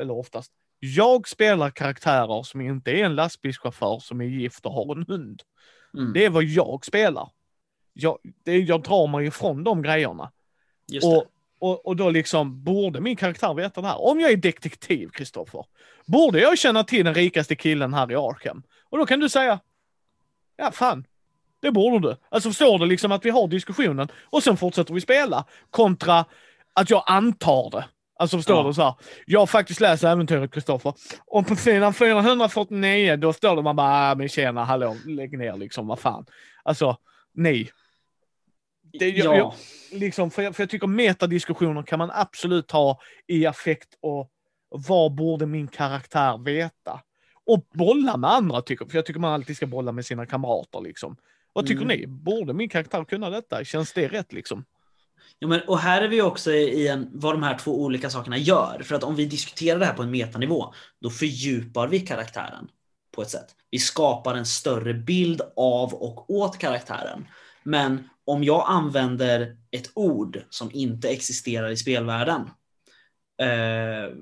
eller 0.00 0.10
oftast, 0.10 0.52
jag 0.78 1.28
spelar 1.28 1.70
karaktärer 1.70 2.42
som 2.42 2.60
inte 2.60 2.90
är 2.90 3.04
en 3.04 3.14
lastbilschaufför 3.14 3.98
som 3.98 4.20
är 4.20 4.24
gift 4.24 4.66
och 4.66 4.72
har 4.72 4.96
en 4.96 5.04
hund. 5.08 5.42
Mm. 5.94 6.12
Det 6.12 6.24
är 6.24 6.30
vad 6.30 6.44
jag 6.44 6.84
spelar. 6.84 7.30
Jag, 7.92 8.18
det, 8.44 8.58
jag 8.58 8.82
drar 8.82 9.06
mig 9.06 9.26
ifrån 9.26 9.64
de 9.64 9.82
grejerna. 9.82 10.32
Och, 11.02 11.26
och, 11.58 11.86
och 11.86 11.96
då 11.96 12.10
liksom, 12.10 12.64
borde 12.64 13.00
min 13.00 13.16
karaktär 13.16 13.54
veta 13.54 13.80
det 13.80 13.86
här? 13.86 14.00
Om 14.00 14.20
jag 14.20 14.30
är 14.30 14.36
detektiv, 14.36 15.08
Kristoffer, 15.08 15.64
borde 16.06 16.40
jag 16.40 16.58
känna 16.58 16.84
till 16.84 17.04
den 17.04 17.14
rikaste 17.14 17.56
killen 17.56 17.94
här 17.94 18.12
i 18.12 18.16
Arkham? 18.16 18.62
Och 18.90 18.98
då 18.98 19.06
kan 19.06 19.20
du 19.20 19.28
säga, 19.28 19.60
ja 20.56 20.70
fan, 20.70 21.06
det 21.60 21.70
borde 21.70 22.08
du. 22.08 22.16
Alltså 22.28 22.48
förstår 22.48 22.78
du 22.78 22.86
liksom 22.86 23.12
att 23.12 23.24
vi 23.24 23.30
har 23.30 23.48
diskussionen 23.48 24.08
och 24.24 24.42
sen 24.42 24.56
fortsätter 24.56 24.94
vi 24.94 25.00
spela 25.00 25.44
kontra 25.70 26.24
att 26.72 26.90
jag 26.90 27.04
antar 27.06 27.70
det. 27.70 27.84
Alltså 28.18 28.36
förstår 28.36 28.56
Ja. 28.56 28.62
du 28.68 28.74
så 28.74 28.82
här. 28.82 28.94
Jag 29.26 29.40
har 29.40 29.46
faktiskt 29.46 29.80
läst 29.80 30.04
äventyret 30.04 30.52
Kristoffer. 30.52 30.94
Och 31.26 31.46
på 31.46 31.56
sidan 31.56 31.94
449 31.94 33.16
då 33.16 33.32
står 33.32 33.56
det 33.56 33.62
man 33.62 33.76
bara, 33.76 34.10
"Ah, 34.10 34.14
men 34.14 34.28
tjena, 34.28 34.64
hallå, 34.64 34.96
lägg 35.06 35.38
ner 35.38 35.56
liksom, 35.56 35.86
vad 35.86 35.98
fan. 35.98 36.26
Alltså, 36.62 36.96
nej. 37.34 37.70
Det, 38.92 39.08
jag, 39.08 39.26
ja. 39.26 39.36
jag, 39.36 39.54
liksom, 40.00 40.30
för, 40.30 40.42
jag, 40.42 40.56
för 40.56 40.62
jag 40.62 40.70
tycker 40.70 40.86
metadiskussioner 40.86 41.82
kan 41.82 41.98
man 41.98 42.10
absolut 42.14 42.70
ha 42.70 43.00
i 43.26 43.46
affekt 43.46 43.88
och 44.02 44.30
vad 44.68 45.14
borde 45.14 45.46
min 45.46 45.68
karaktär 45.68 46.38
veta? 46.44 47.00
Och 47.46 47.66
bolla 47.74 48.16
med 48.16 48.30
andra 48.30 48.62
tycker 48.62 48.84
För 48.86 48.96
jag 48.98 49.06
tycker 49.06 49.20
man 49.20 49.32
alltid 49.32 49.56
ska 49.56 49.66
bolla 49.66 49.92
med 49.92 50.06
sina 50.06 50.26
kamrater 50.26 50.80
liksom. 50.80 51.16
Vad 51.52 51.66
tycker 51.66 51.82
Mm. 51.82 51.98
ni? 52.00 52.06
Borde 52.06 52.52
min 52.52 52.68
karaktär 52.68 53.04
kunna 53.04 53.30
detta? 53.30 53.64
Känns 53.64 53.92
det 53.92 54.08
rätt 54.08 54.32
liksom? 54.32 54.64
Ja, 55.38 55.48
men, 55.48 55.60
och 55.60 55.78
här 55.78 56.02
är 56.02 56.08
vi 56.08 56.22
också 56.22 56.52
i 56.52 56.88
en, 56.88 57.08
vad 57.12 57.34
de 57.34 57.42
här 57.42 57.58
två 57.58 57.82
olika 57.82 58.10
sakerna 58.10 58.38
gör. 58.38 58.82
För 58.84 58.94
att 58.94 59.04
om 59.04 59.16
vi 59.16 59.26
diskuterar 59.26 59.78
det 59.78 59.86
här 59.86 59.94
på 59.94 60.02
en 60.02 60.10
metanivå, 60.10 60.74
då 61.00 61.10
fördjupar 61.10 61.88
vi 61.88 62.00
karaktären 62.00 62.68
på 63.14 63.22
ett 63.22 63.30
sätt. 63.30 63.46
Vi 63.70 63.78
skapar 63.78 64.34
en 64.34 64.46
större 64.46 64.94
bild 64.94 65.40
av 65.56 65.94
och 65.94 66.30
åt 66.30 66.58
karaktären. 66.58 67.26
Men 67.62 68.08
om 68.24 68.44
jag 68.44 68.64
använder 68.68 69.56
ett 69.70 69.90
ord 69.94 70.42
som 70.50 70.70
inte 70.72 71.08
existerar 71.08 71.70
i 71.70 71.76
spelvärlden 71.76 72.40
eh, 73.42 74.14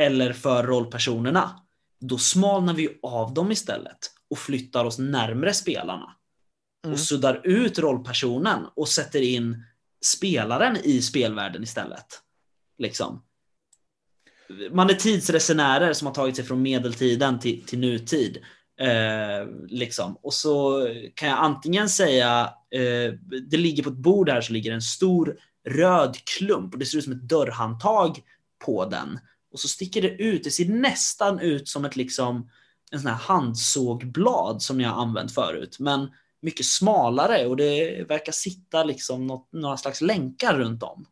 eller 0.00 0.32
för 0.32 0.62
rollpersonerna, 0.62 1.60
då 2.00 2.18
smalnar 2.18 2.74
vi 2.74 2.98
av 3.02 3.34
dem 3.34 3.52
istället 3.52 3.98
och 4.30 4.38
flyttar 4.38 4.84
oss 4.84 4.98
närmre 4.98 5.54
spelarna 5.54 6.16
Mm. 6.84 6.94
och 6.94 7.00
suddar 7.00 7.40
ut 7.44 7.78
rollpersonen 7.78 8.66
och 8.76 8.88
sätter 8.88 9.20
in 9.20 9.64
spelaren 10.04 10.76
i 10.76 11.02
spelvärlden 11.02 11.62
istället. 11.62 12.06
Liksom. 12.78 13.22
Man 14.72 14.90
är 14.90 14.94
tidsresenärer 14.94 15.92
som 15.92 16.06
har 16.06 16.14
tagit 16.14 16.36
sig 16.36 16.44
från 16.44 16.62
medeltiden 16.62 17.38
till, 17.38 17.62
till 17.64 17.78
nutid. 17.78 18.38
Eh, 18.80 19.48
liksom. 19.68 20.16
Och 20.22 20.34
så 20.34 20.88
kan 21.14 21.28
jag 21.28 21.38
antingen 21.38 21.88
säga, 21.88 22.54
eh, 22.70 23.14
det 23.50 23.56
ligger 23.56 23.82
på 23.82 23.90
ett 23.90 23.96
bord 23.96 24.28
här 24.28 24.40
så 24.40 24.52
ligger 24.52 24.72
en 24.72 24.82
stor 24.82 25.36
röd 25.68 26.16
klump 26.24 26.72
och 26.72 26.78
det 26.78 26.86
ser 26.86 26.98
ut 26.98 27.04
som 27.04 27.12
ett 27.12 27.28
dörrhandtag 27.28 28.20
på 28.64 28.84
den. 28.84 29.18
Och 29.52 29.60
så 29.60 29.68
sticker 29.68 30.02
det 30.02 30.08
ut, 30.08 30.44
det 30.44 30.50
ser 30.50 30.64
nästan 30.64 31.40
ut 31.40 31.68
som 31.68 31.84
ett 31.84 31.96
liksom 31.96 32.50
en 32.90 33.00
sån 33.00 33.10
här 33.10 33.18
handsågblad 33.18 34.62
som 34.62 34.78
ni 34.78 34.84
har 34.84 35.02
använt 35.02 35.34
förut. 35.34 35.76
Men 35.78 36.10
mycket 36.42 36.66
smalare 36.66 37.46
och 37.46 37.56
det 37.56 38.04
verkar 38.08 38.32
sitta 38.32 38.84
liksom 38.84 39.26
något, 39.26 39.48
några 39.52 39.76
slags 39.76 40.00
länkar 40.00 40.54
runt 40.54 40.82
om. 40.82 41.06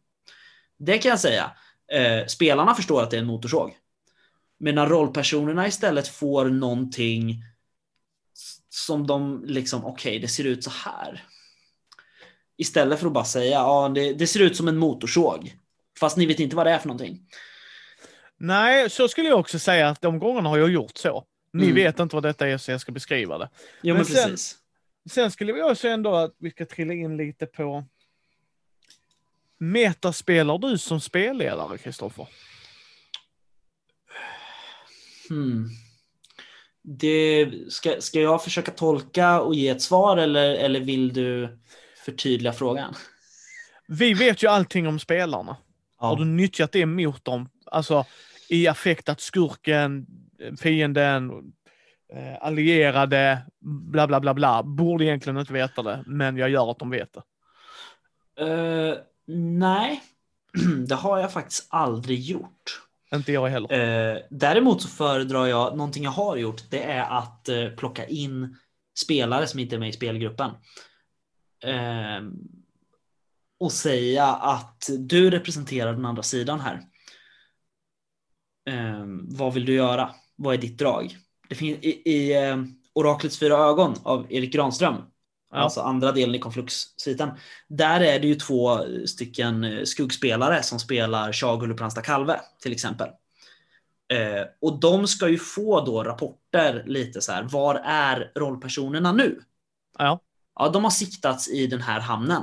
Det 0.78 0.98
kan 0.98 1.10
jag 1.10 1.20
säga. 1.20 1.50
Eh, 1.92 2.26
spelarna 2.26 2.74
förstår 2.74 3.02
att 3.02 3.10
det 3.10 3.16
är 3.16 3.20
en 3.20 3.26
motorsåg. 3.26 3.76
Men 4.60 4.74
när 4.74 4.86
rollpersonerna 4.86 5.66
istället 5.66 6.08
får 6.08 6.44
någonting 6.44 7.42
som 8.68 9.06
de 9.06 9.44
liksom, 9.46 9.84
okej, 9.84 10.18
det 10.18 10.28
ser 10.28 10.44
ut 10.44 10.64
så 10.64 10.70
här. 10.70 11.24
Istället 12.56 12.98
för 13.00 13.06
att 13.06 13.12
bara 13.12 13.24
säga, 13.24 13.50
ja, 13.50 13.88
det, 13.94 14.12
det 14.12 14.26
ser 14.26 14.40
ut 14.40 14.56
som 14.56 14.68
en 14.68 14.76
motorsåg. 14.76 15.56
Fast 16.00 16.16
ni 16.16 16.26
vet 16.26 16.40
inte 16.40 16.56
vad 16.56 16.66
det 16.66 16.70
är 16.72 16.78
för 16.78 16.88
någonting. 16.88 17.20
Nej, 18.36 18.90
så 18.90 19.08
skulle 19.08 19.28
jag 19.28 19.40
också 19.40 19.58
säga 19.58 19.88
att 19.88 20.00
de 20.00 20.18
gångerna 20.18 20.48
har 20.48 20.58
jag 20.58 20.70
gjort 20.70 20.96
så. 20.96 21.24
Ni 21.52 21.62
Mm. 21.64 21.74
vet 21.74 21.98
inte 21.98 22.16
vad 22.16 22.22
detta 22.22 22.48
är 22.48 22.58
så 22.58 22.70
jag 22.70 22.80
ska 22.80 22.92
beskriva 22.92 23.38
det. 23.38 23.48
Jo, 23.82 23.94
Men 23.94 23.96
men, 23.96 24.04
sen- 24.14 24.30
precis. 24.30 24.56
Sen 25.10 25.30
skulle 25.30 25.52
vi 25.52 25.62
också 25.62 25.88
ändå 25.88 26.14
att 26.14 26.34
vi 26.38 26.50
ska 26.50 26.66
trilla 26.66 26.94
in 26.94 27.16
lite 27.16 27.46
på 27.46 27.84
Metaspelar 29.58 30.58
du 30.58 30.78
som 30.78 31.00
spelledare, 31.00 31.78
Kristoffer? 31.78 32.28
Hmm. 35.28 35.68
Det, 36.82 37.50
ska, 37.68 38.00
ska 38.00 38.20
jag 38.20 38.44
försöka 38.44 38.72
tolka 38.72 39.40
och 39.40 39.54
ge 39.54 39.68
ett 39.68 39.82
svar 39.82 40.16
eller, 40.16 40.54
eller 40.54 40.80
vill 40.80 41.12
du 41.12 41.58
förtydliga 42.04 42.52
frågan? 42.52 42.94
Vi 43.88 44.14
vet 44.14 44.42
ju 44.42 44.46
allting 44.48 44.86
om 44.88 44.98
spelarna. 44.98 45.56
Har 45.96 46.16
du 46.16 46.24
nyttjat 46.24 46.72
det 46.72 46.86
mot 46.86 47.24
dem? 47.24 47.48
Alltså 47.64 48.04
i 48.48 48.66
affekt 48.66 49.08
att 49.08 49.20
skurken, 49.20 50.06
fienden, 50.60 51.52
eh, 52.12 52.36
allierade, 52.40 53.38
bla 53.60 54.06
bla 54.06 54.20
bla 54.20 54.34
bla, 54.34 54.62
borde 54.62 55.04
egentligen 55.04 55.38
inte 55.38 55.52
veta 55.52 55.82
det, 55.82 56.04
men 56.06 56.36
jag 56.36 56.50
gör 56.50 56.70
att 56.70 56.78
de 56.78 56.90
vet 56.90 57.12
det. 57.12 57.22
Eh, 58.38 58.98
nej, 59.58 60.02
det 60.88 60.94
har 60.94 61.18
jag 61.18 61.32
faktiskt 61.32 61.66
aldrig 61.70 62.20
gjort. 62.20 62.82
Inte 63.14 63.32
jag 63.32 63.48
heller. 63.48 63.72
Eh, 63.72 64.18
däremot 64.30 64.82
så 64.82 64.88
föredrar 64.88 65.46
jag, 65.46 65.76
någonting 65.76 66.04
jag 66.04 66.10
har 66.10 66.36
gjort, 66.36 66.70
det 66.70 66.82
är 66.82 67.18
att 67.18 67.48
eh, 67.48 67.68
plocka 67.68 68.06
in 68.06 68.56
spelare 68.98 69.46
som 69.46 69.60
inte 69.60 69.76
är 69.76 69.80
med 69.80 69.88
i 69.88 69.92
spelgruppen. 69.92 70.50
Eh, 71.64 72.22
och 73.60 73.72
säga 73.72 74.26
att 74.26 74.90
du 74.98 75.30
representerar 75.30 75.92
den 75.92 76.04
andra 76.04 76.22
sidan 76.22 76.60
här. 76.60 76.82
Eh, 78.68 79.04
vad 79.28 79.54
vill 79.54 79.64
du 79.64 79.74
göra? 79.74 80.10
Vad 80.36 80.54
är 80.54 80.58
ditt 80.58 80.78
drag? 80.78 81.16
Det 81.48 81.54
finns 81.54 81.78
i, 81.82 82.10
i 82.10 82.48
eh, 82.48 82.56
Oraklets 82.92 83.38
fyra 83.38 83.54
ögon 83.56 83.94
av 84.02 84.26
Erik 84.32 84.52
Granström, 84.52 84.94
Ja. 85.50 85.56
alltså 85.56 85.80
andra 85.80 86.12
delen 86.12 86.34
i 86.34 86.38
konflux-sviten. 86.38 87.30
Där 87.68 88.00
är 88.00 88.20
det 88.20 88.26
ju 88.26 88.34
två 88.34 88.80
stycken 89.06 89.64
eh, 89.64 89.84
skuggspelare 89.84 90.62
som 90.62 90.80
spelar 90.80 91.32
Shagulupransta 91.32 92.02
kalve 92.02 92.40
till 92.62 92.72
exempel. 92.72 93.08
Eh, 94.12 94.46
och 94.60 94.80
de 94.80 95.06
ska 95.06 95.28
ju 95.28 95.38
få 95.38 95.84
då 95.84 96.04
rapporter 96.04 96.84
lite 96.86 97.20
så 97.20 97.32
här. 97.32 97.42
Var 97.42 97.74
är 97.84 98.32
rollpersonerna 98.34 99.12
nu? 99.12 99.40
Ja. 99.98 100.20
Ja, 100.54 100.68
de 100.68 100.84
har 100.84 100.90
siktats 100.90 101.48
i 101.48 101.66
den 101.66 101.80
här 101.82 102.00
hamnen. 102.00 102.42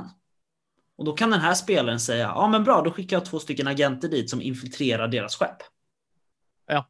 Och 0.98 1.04
då 1.04 1.12
kan 1.12 1.30
den 1.30 1.40
här 1.40 1.54
spelaren 1.54 2.00
säga, 2.00 2.32
ja 2.34 2.48
men 2.48 2.64
bra, 2.64 2.82
då 2.82 2.90
skickar 2.90 3.16
jag 3.16 3.24
två 3.24 3.38
stycken 3.38 3.66
agenter 3.68 4.08
dit 4.08 4.30
som 4.30 4.42
infiltrerar 4.42 5.08
deras 5.08 5.36
skepp. 5.36 5.56
Ja. 6.66 6.86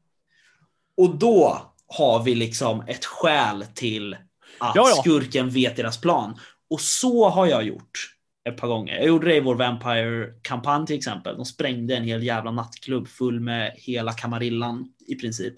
Och 0.97 1.19
då 1.19 1.73
har 1.89 2.23
vi 2.23 2.35
liksom 2.35 2.85
ett 2.87 3.05
skäl 3.05 3.65
till 3.75 4.15
att 4.59 4.77
Ja, 4.77 4.89
ja. 4.97 5.03
skurken 5.03 5.51
vet 5.51 5.77
deras 5.77 6.01
plan. 6.01 6.39
Och 6.71 6.81
så 6.81 7.29
har 7.29 7.47
jag 7.47 7.65
gjort 7.65 8.17
ett 8.49 8.57
par 8.57 8.69
gånger. 8.69 8.97
Jag 8.97 9.07
gjorde 9.07 9.27
det 9.27 9.37
i 9.37 9.41
vår 9.41 9.55
Vampire-kampanj 9.55 10.87
till 10.87 10.97
exempel. 10.97 11.37
De 11.37 11.45
sprängde 11.45 11.97
en 11.97 12.05
hel 12.05 12.23
jävla 12.23 12.51
nattklubb 12.51 13.09
full 13.09 13.41
med 13.41 13.73
hela 13.77 14.13
kamarillan 14.13 14.89
i 15.07 15.15
princip. 15.15 15.55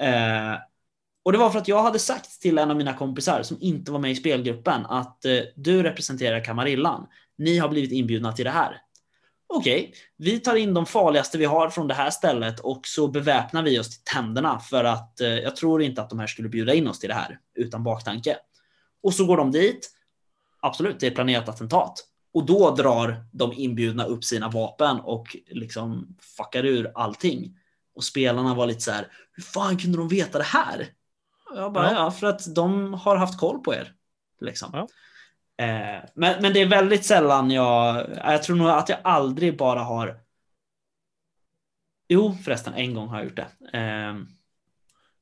Eh, 0.00 0.54
och 1.24 1.32
det 1.32 1.38
var 1.38 1.50
för 1.50 1.58
att 1.58 1.68
jag 1.68 1.82
hade 1.82 1.98
sagt 1.98 2.40
till 2.40 2.58
en 2.58 2.70
av 2.70 2.76
mina 2.76 2.94
kompisar 2.94 3.42
som 3.42 3.56
inte 3.60 3.92
var 3.92 3.98
med 3.98 4.10
i 4.10 4.16
spelgruppen 4.16 4.86
att 4.86 5.24
eh, 5.24 5.40
du 5.56 5.82
representerar 5.82 6.44
kamarillan. 6.44 7.06
Ni 7.38 7.58
har 7.58 7.68
blivit 7.68 7.92
inbjudna 7.92 8.32
till 8.32 8.44
det 8.44 8.50
här. 8.50 8.80
Okej, 9.56 9.94
vi 10.16 10.40
tar 10.40 10.56
in 10.56 10.74
de 10.74 10.86
farligaste 10.86 11.38
vi 11.38 11.44
har 11.44 11.70
från 11.70 11.88
det 11.88 11.94
här 11.94 12.10
stället 12.10 12.60
och 12.60 12.86
så 12.86 13.08
beväpnar 13.08 13.62
vi 13.62 13.78
oss 13.80 13.90
till 13.90 14.14
tänderna 14.14 14.58
för 14.58 14.84
att 14.84 15.20
eh, 15.20 15.28
jag 15.28 15.56
tror 15.56 15.82
inte 15.82 16.02
att 16.02 16.10
de 16.10 16.18
här 16.18 16.26
skulle 16.26 16.48
bjuda 16.48 16.74
in 16.74 16.88
oss 16.88 16.98
till 16.98 17.08
det 17.08 17.14
här 17.14 17.38
utan 17.54 17.84
baktanke. 17.84 18.36
Och 19.02 19.14
så 19.14 19.26
går 19.26 19.36
de 19.36 19.50
dit. 19.50 19.90
Absolut, 20.60 21.00
det 21.00 21.06
är 21.06 21.10
planerat 21.10 21.48
attentat. 21.48 22.04
Och 22.34 22.46
då 22.46 22.74
drar 22.74 23.24
de 23.32 23.52
inbjudna 23.52 24.04
upp 24.04 24.24
sina 24.24 24.48
vapen 24.48 25.00
och 25.00 25.36
liksom 25.46 26.16
fuckar 26.20 26.64
ur 26.64 26.92
allting. 26.94 27.56
Och 27.94 28.04
spelarna 28.04 28.54
var 28.54 28.66
lite 28.66 28.80
så 28.80 28.90
här, 28.90 29.08
hur 29.32 29.42
fan 29.42 29.78
kunde 29.78 29.98
de 29.98 30.08
veta 30.08 30.38
det 30.38 30.44
här? 30.44 30.88
Jag 31.54 31.72
bara, 31.72 31.92
Ja. 31.92 31.98
ja, 31.98 32.10
för 32.10 32.26
att 32.26 32.54
de 32.54 32.94
har 32.94 33.16
haft 33.16 33.38
koll 33.40 33.58
på 33.58 33.74
er. 33.74 33.92
Liksom. 34.40 34.70
Ja. 34.72 34.88
Eh, 35.56 36.04
men, 36.14 36.42
men 36.42 36.52
det 36.52 36.60
är 36.60 36.66
väldigt 36.68 37.04
sällan 37.04 37.50
jag, 37.50 38.06
jag 38.16 38.42
tror 38.42 38.56
nog 38.56 38.68
att 38.68 38.88
jag 38.88 38.98
aldrig 39.04 39.56
bara 39.56 39.80
har 39.80 40.20
Jo, 42.08 42.36
förresten, 42.44 42.74
en 42.74 42.94
gång 42.94 43.08
har 43.08 43.16
jag 43.16 43.24
gjort 43.24 43.36
det. 43.36 43.78
Eh, 43.78 44.14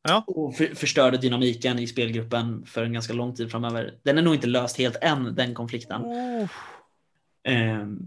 Ja. 0.05 0.25
Och 0.27 0.57
för, 0.57 0.75
förstörde 0.75 1.17
dynamiken 1.19 1.79
i 1.79 1.87
spelgruppen 1.87 2.67
för 2.67 2.85
en 2.85 2.93
ganska 2.93 3.13
lång 3.13 3.35
tid 3.35 3.51
framöver. 3.51 3.95
Den 4.03 4.19
är 4.19 4.23
nog 4.23 4.35
inte 4.35 4.47
löst 4.47 4.79
helt 4.79 4.97
än, 5.01 5.35
den 5.35 5.55
konflikten. 5.55 6.03
Oh. 6.03 6.49
Ehm, 7.45 7.99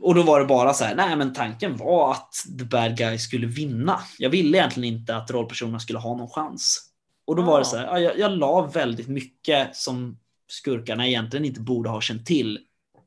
och 0.00 0.14
då 0.14 0.22
var 0.22 0.40
det 0.40 0.46
bara 0.46 0.72
så 0.74 0.84
här, 0.84 0.94
nej 0.94 1.16
men 1.16 1.32
tanken 1.32 1.76
var 1.76 2.12
att 2.12 2.34
the 2.58 2.64
bad 2.64 2.96
guy 2.96 3.18
skulle 3.18 3.46
vinna. 3.46 4.00
Jag 4.18 4.30
ville 4.30 4.58
egentligen 4.58 4.94
inte 4.94 5.16
att 5.16 5.30
rollpersonerna 5.30 5.78
skulle 5.80 5.98
ha 5.98 6.16
någon 6.16 6.30
chans. 6.30 6.90
Och 7.24 7.36
då 7.36 7.42
var 7.42 7.54
det 7.58 7.60
Ah. 7.60 7.64
så 7.64 7.76
här, 7.76 7.86
ja, 7.86 7.98
jag, 7.98 8.18
jag 8.18 8.32
la 8.32 8.62
väldigt 8.66 9.08
mycket 9.08 9.76
som 9.76 10.18
skurkarna 10.50 11.08
egentligen 11.08 11.44
inte 11.44 11.60
borde 11.60 11.88
ha 11.88 12.00
känt 12.00 12.26
till 12.26 12.58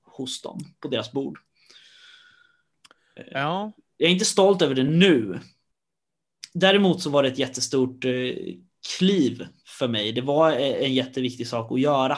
hos 0.04 0.42
dem 0.42 0.60
på 0.80 0.88
deras 0.88 1.12
bord. 1.12 1.40
Ja. 3.32 3.72
Jag 3.98 4.08
är 4.08 4.14
inte 4.14 4.26
stolt 4.26 4.62
över 4.62 4.76
det 4.76 4.84
nu. 4.84 5.40
Däremot 6.54 7.02
så 7.02 7.10
var 7.10 7.24
det 7.24 7.30
ett 7.30 7.40
jättestort 7.40 8.06
eh, 8.06 8.34
kliv 8.98 9.48
för 9.66 9.88
mig. 9.88 10.12
Det 10.12 10.22
var 10.22 10.52
eh, 10.52 10.86
en 10.86 10.94
jätteviktig 10.94 11.48
sak 11.48 11.72
att 11.72 11.80
göra. 11.80 12.18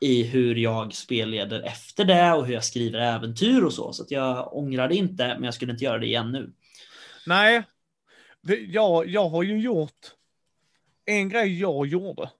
i 0.00 0.22
hur 0.22 0.54
jag 0.56 0.94
spelleder 0.94 1.62
efter 1.62 2.04
det 2.04 2.32
och 2.32 2.46
hur 2.46 2.54
jag 2.54 2.64
skriver 2.64 2.98
äventyr 2.98 3.62
och 3.62 3.72
så. 3.72 3.92
Så 3.92 4.02
att 4.02 4.10
jag 4.10 4.56
ångrar 4.56 4.88
det 4.88 4.94
inte, 4.94 5.26
men 5.26 5.44
jag 5.44 5.54
skulle 5.54 5.72
inte 5.72 5.84
göra 5.84 5.98
det 5.98 6.06
igen 6.06 6.32
nu. 6.32 6.52
Nej, 7.26 7.62
jag, 8.68 9.08
jag 9.08 9.28
har 9.28 9.42
ju 9.42 9.60
gjort 9.60 10.12
en 11.04 11.28
grej 11.28 11.60
jag 11.60 11.86
gjorde. 11.86 12.30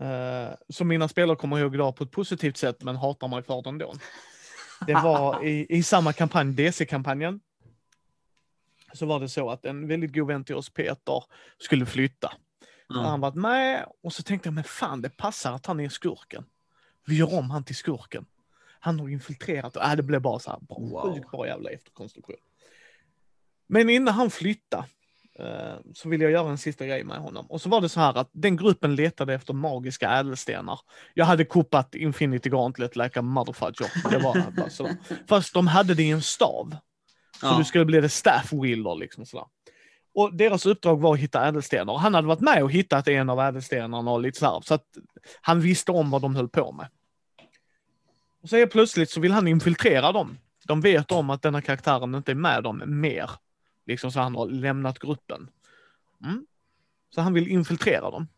Uh, 0.00 0.54
som 0.68 0.88
mina 0.88 1.08
spelare 1.08 1.36
kommer 1.36 1.58
ihåg 1.58 1.74
idag 1.74 1.96
på 1.96 2.04
ett 2.04 2.10
positivt 2.10 2.56
sätt, 2.56 2.82
men 2.82 2.96
hatar 2.96 3.28
mig 3.28 3.42
för 3.42 3.62
det 3.62 3.68
ändå. 3.68 3.94
Det 4.86 4.94
var 4.94 5.44
i, 5.44 5.66
i 5.68 5.82
samma 5.82 6.12
kampanj, 6.12 6.52
DC-kampanjen. 6.52 7.40
Så 8.92 9.06
var 9.06 9.20
det 9.20 9.28
så 9.28 9.50
att 9.50 9.64
en 9.64 9.88
väldigt 9.88 10.14
god 10.14 10.26
vän 10.26 10.44
till 10.44 10.54
oss, 10.54 10.70
Peter, 10.70 11.24
skulle 11.58 11.86
flytta. 11.86 12.32
Mm. 12.90 13.04
Han 13.04 13.20
varit 13.20 13.34
med 13.34 13.86
och 14.02 14.12
så 14.12 14.22
tänkte 14.22 14.46
jag, 14.46 14.54
men 14.54 14.64
fan 14.64 15.02
det 15.02 15.16
passar 15.16 15.52
att 15.52 15.66
han 15.66 15.80
är 15.80 15.88
skurken. 15.88 16.44
Vi 17.06 17.16
gör 17.16 17.34
om 17.34 17.50
han 17.50 17.64
till 17.64 17.76
skurken. 17.76 18.26
Han 18.80 19.00
har 19.00 19.08
infiltrerat 19.08 19.76
och 19.76 19.84
äh, 19.84 19.96
det 19.96 20.02
blev 20.02 20.20
bara 20.20 20.38
så 20.38 20.50
här, 20.50 20.60
wow. 20.68 21.14
sjukt 21.14 21.30
bra 21.30 21.46
jävla 21.46 21.70
efterkonstruktion. 21.70 22.36
Men 23.66 23.90
innan 23.90 24.14
han 24.14 24.30
flyttade 24.30 24.82
eh, 24.82 24.88
så 25.94 26.08
ville 26.08 26.24
jag 26.24 26.32
göra 26.32 26.50
en 26.50 26.58
sista 26.58 26.86
grej 26.86 27.04
med 27.04 27.18
honom. 27.18 27.46
Och 27.46 27.60
så 27.60 27.68
var 27.68 27.80
det 27.80 27.88
så 27.88 28.00
här 28.00 28.18
att 28.18 28.30
den 28.32 28.56
gruppen 28.56 28.94
letade 28.94 29.34
efter 29.34 29.54
magiska 29.54 30.10
ädelstenar. 30.10 30.80
Jag 31.14 31.24
hade 31.24 31.44
koppat 31.44 31.94
Infinity 31.94 32.48
Gauntlet 32.48 32.96
like 32.96 33.18
a 33.18 33.22
motherfucker. 33.22 34.10
Det 34.10 34.18
var 34.18 34.50
bara 34.56 34.70
så. 34.70 34.88
Fast 35.28 35.54
de 35.54 35.66
hade 35.66 35.94
det 35.94 36.02
i 36.02 36.10
en 36.10 36.22
stav. 36.22 36.76
Så 37.40 37.46
ja. 37.46 37.58
du 37.58 37.64
skulle 37.64 37.84
bli 37.84 38.00
det 38.00 38.08
staff 38.08 38.52
wheeler 38.52 38.94
liksom 38.94 39.26
sådär. 39.26 39.46
Och 40.14 40.34
deras 40.34 40.66
uppdrag 40.66 41.00
var 41.00 41.14
att 41.14 41.20
hitta 41.20 41.48
ädelstenar. 41.48 41.98
Han 41.98 42.14
hade 42.14 42.28
varit 42.28 42.40
med 42.40 42.62
och 42.62 42.70
hittat 42.70 43.08
en 43.08 43.30
av 43.30 43.40
ädelstenarna 43.40 44.10
och 44.10 44.20
lite 44.20 44.38
så 44.38 44.46
här, 44.46 44.60
så 44.60 44.74
att 44.74 44.84
han 45.40 45.60
visste 45.60 45.92
om 45.92 46.10
vad 46.10 46.22
de 46.22 46.36
höll 46.36 46.48
på 46.48 46.72
med. 46.72 46.88
Och 48.42 48.48
så 48.48 48.66
plötsligt 48.66 49.10
så 49.10 49.20
vill 49.20 49.32
han 49.32 49.48
infiltrera 49.48 50.12
dem. 50.12 50.38
De 50.64 50.80
vet 50.80 51.12
om 51.12 51.30
att 51.30 51.42
denna 51.42 51.60
karaktären 51.60 52.14
inte 52.14 52.32
är 52.32 52.36
med 52.36 52.62
dem 52.62 52.82
mer. 52.86 53.30
Liksom 53.86 54.12
så 54.12 54.20
han 54.20 54.34
har 54.34 54.46
lämnat 54.46 54.98
gruppen. 54.98 55.50
Mm. 56.24 56.46
Så 57.10 57.20
han 57.20 57.34
vill 57.34 57.48
infiltrera 57.48 58.10
dem. 58.10 58.28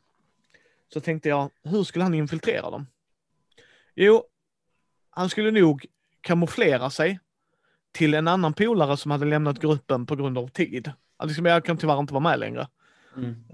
Så 0.93 1.01
tänkte 1.01 1.29
jag, 1.29 1.51
hur 1.63 1.85
skulle 1.85 2.05
han 2.05 2.15
infiltrera 2.15 2.71
dem? 2.71 2.87
Jo, 3.95 4.25
han 5.11 5.31
skulle 5.31 5.51
nog 5.51 5.87
kamouflera 6.21 6.91
sig 6.91 7.21
till 7.93 8.15
en 8.15 8.29
annan 8.29 8.53
polare 8.53 8.97
som 8.97 9.11
hade 9.11 9.27
lämnat 9.27 9.61
gruppen 9.61 10.07
på 10.07 10.17
grund 10.17 10.39
av 10.39 10.49
tid. 10.49 10.93
Alltså, 11.17 11.43
jag 11.43 11.65
kan 11.65 11.79
tyvärr 11.79 11.99
inte 11.99 12.15
vara 12.15 12.23
med 12.23 12.39
längre. 12.39 12.69
Mm. 13.17 13.45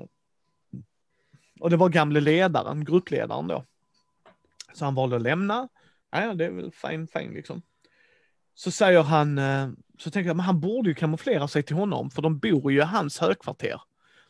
Och 1.61 1.71
det 1.71 1.77
var 1.77 1.89
gamle 1.89 2.21
ledaren, 2.21 2.85
gruppledaren 2.85 3.47
då. 3.47 3.65
Så 4.73 4.85
han 4.85 4.95
valde 4.95 5.17
att 5.17 5.23
lämna. 5.23 5.69
Ja, 6.11 6.35
det 6.35 6.45
är 6.45 6.51
väl 6.51 6.73
fine, 6.73 7.07
fine 7.07 7.35
liksom. 7.35 7.63
Så 8.54 8.70
säger 8.70 9.02
han, 9.02 9.38
eh, 9.38 9.68
så 9.99 10.11
tänker 10.11 10.28
jag, 10.28 10.37
men 10.37 10.46
han 10.46 10.61
borde 10.61 10.88
ju 10.88 10.94
kamouflera 10.94 11.49
sig 11.49 11.62
till 11.62 11.76
honom, 11.76 12.11
för 12.11 12.23
de 12.23 12.38
bor 12.38 12.73
ju 12.73 12.78
i 12.78 12.82
hans 12.82 13.18
högkvarter. 13.18 13.80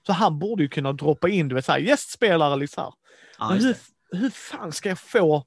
Så 0.06 0.12
han 0.12 0.38
borde 0.38 0.62
ju 0.62 0.68
kunna 0.68 0.92
droppa 0.92 1.28
in, 1.28 1.48
du 1.48 1.54
vet 1.54 1.64
såhär, 1.64 1.78
gästspelare 1.78 2.56
liksom. 2.56 2.82
Här. 2.82 2.92
Ja, 3.38 3.48
men 3.48 3.64
hur, 3.64 3.76
hur 4.18 4.30
fan 4.30 4.72
ska 4.72 4.88
jag 4.88 4.98
få, 4.98 5.44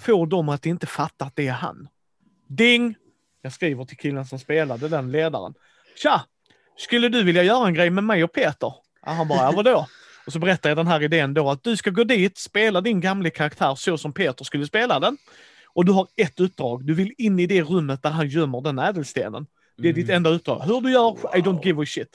få 0.00 0.26
dem 0.26 0.48
att 0.48 0.66
inte 0.66 0.86
fatta 0.86 1.24
att 1.24 1.36
det 1.36 1.48
är 1.48 1.52
han? 1.52 1.88
Ding! 2.48 2.94
Jag 3.42 3.52
skriver 3.52 3.84
till 3.84 3.96
killen 3.96 4.26
som 4.26 4.38
spelade, 4.38 4.88
den 4.88 5.12
ledaren. 5.12 5.54
Tja! 5.96 6.24
Skulle 6.76 7.08
du 7.08 7.22
vilja 7.22 7.42
göra 7.42 7.66
en 7.66 7.74
grej 7.74 7.90
med 7.90 8.04
mig 8.04 8.24
och 8.24 8.32
Peter? 8.32 8.74
Ja, 9.06 9.12
han 9.12 9.28
bara, 9.28 9.42
ja 9.42 9.52
vadå? 9.56 9.86
Och 10.26 10.32
så 10.32 10.38
berättar 10.38 10.70
jag 10.70 10.76
den 10.76 10.86
här 10.86 11.02
idén 11.02 11.34
då 11.34 11.50
att 11.50 11.62
du 11.62 11.76
ska 11.76 11.90
gå 11.90 12.04
dit, 12.04 12.38
spela 12.38 12.80
din 12.80 13.00
gamla 13.00 13.30
karaktär 13.30 13.74
så 13.74 13.98
som 13.98 14.12
Peter 14.12 14.44
skulle 14.44 14.66
spela 14.66 15.00
den. 15.00 15.18
Och 15.74 15.84
du 15.84 15.92
har 15.92 16.08
ett 16.16 16.40
uppdrag. 16.40 16.86
Du 16.86 16.94
vill 16.94 17.14
in 17.18 17.38
i 17.38 17.46
det 17.46 17.62
rummet 17.62 18.02
där 18.02 18.10
han 18.10 18.28
gömmer 18.28 18.60
den 18.60 18.78
ädelstenen. 18.78 19.46
Det 19.76 19.88
är 19.88 19.92
mm. 19.92 20.02
ditt 20.02 20.10
enda 20.10 20.30
uppdrag. 20.30 20.60
Hur 20.60 20.80
du 20.80 20.92
gör, 20.92 21.36
I 21.36 21.40
don't 21.40 21.66
give 21.66 21.82
a 21.82 21.86
shit. 21.86 22.08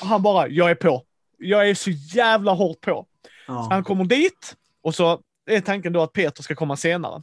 Och 0.00 0.06
han 0.06 0.22
bara, 0.22 0.48
jag 0.48 0.70
är 0.70 0.74
på. 0.74 1.02
Jag 1.38 1.68
är 1.68 1.74
så 1.74 1.90
jävla 1.90 2.52
hårt 2.52 2.80
på. 2.80 3.06
Ja. 3.46 3.62
Så 3.62 3.70
han 3.70 3.84
kommer 3.84 4.04
dit 4.04 4.56
och 4.82 4.94
så 4.94 5.20
är 5.46 5.60
tanken 5.60 5.92
då 5.92 6.02
att 6.02 6.12
Peter 6.12 6.42
ska 6.42 6.54
komma 6.54 6.76
senare. 6.76 7.22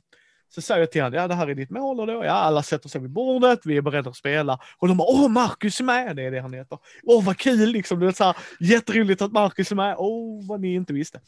Så 0.55 0.61
säger 0.61 0.79
jag 0.79 0.91
till 0.91 1.01
honom, 1.01 1.19
ja 1.19 1.27
det 1.27 1.35
här 1.35 1.47
är 1.47 1.55
ditt 1.55 1.69
mål 1.69 1.99
och 1.99 2.07
då, 2.07 2.13
ja 2.13 2.31
alla 2.31 2.63
sätter 2.63 2.89
sig 2.89 3.01
vid 3.01 3.09
bordet, 3.09 3.59
vi 3.65 3.77
är 3.77 3.81
beredda 3.81 4.09
att 4.09 4.15
spela. 4.15 4.59
Och 4.77 4.87
de 4.87 4.97
bara, 4.97 5.07
åh 5.07 5.27
Marcus 5.27 5.79
är 5.79 5.83
med, 5.83 6.15
det 6.15 6.23
är 6.23 6.31
det 6.31 6.39
han 6.39 6.53
heter. 6.53 6.77
Åh 7.03 7.25
vad 7.25 7.37
kul 7.37 7.69
liksom, 7.69 7.99
det 7.99 8.07
är 8.07 8.11
så 8.11 8.23
här, 8.23 8.35
jätteroligt 8.59 9.21
att 9.21 9.31
Marcus 9.31 9.71
är 9.71 9.75
med, 9.75 9.95
åh 9.97 10.47
vad 10.47 10.61
ni 10.61 10.73
inte 10.73 10.93
visste. 10.93 11.19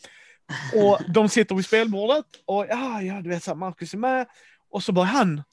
Och 0.75 0.99
de 1.13 1.29
sitter 1.29 1.55
vid 1.55 1.65
spelbordet 1.65 2.25
och 2.45 2.65
ja, 2.69 3.01
ja 3.01 3.21
du 3.21 3.29
vet 3.29 3.43
så 3.43 3.51
här, 3.51 3.55
Marcus 3.55 3.93
är 3.93 3.97
med. 3.97 4.27
Och 4.69 4.83
så 4.83 4.91
börjar 4.91 5.07
han, 5.07 5.43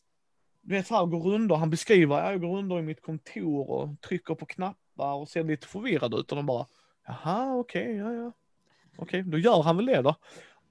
du 0.62 0.74
vet 0.74 0.86
så 0.86 0.94
här, 0.94 1.06
gå 1.06 1.18
runder, 1.18 1.54
han 1.54 1.70
beskriver, 1.70 2.16
ja, 2.16 2.30
jag 2.30 2.40
går 2.40 2.56
runder 2.56 2.78
i 2.78 2.82
mitt 2.82 3.02
kontor 3.02 3.70
och 3.70 4.00
trycker 4.00 4.34
på 4.34 4.46
knappar 4.46 5.14
och 5.14 5.28
ser 5.28 5.44
lite 5.44 5.66
förvirrad 5.66 6.14
ut 6.14 6.32
och 6.32 6.36
de 6.36 6.46
bara, 6.46 6.66
jaha 7.06 7.54
okej, 7.54 7.82
okay, 7.82 7.96
ja 7.96 8.12
ja. 8.12 8.32
Okej, 8.96 9.20
okay, 9.20 9.30
då 9.30 9.38
gör 9.38 9.62
han 9.62 9.76
väl 9.76 9.86
det 9.86 10.02
då. 10.02 10.14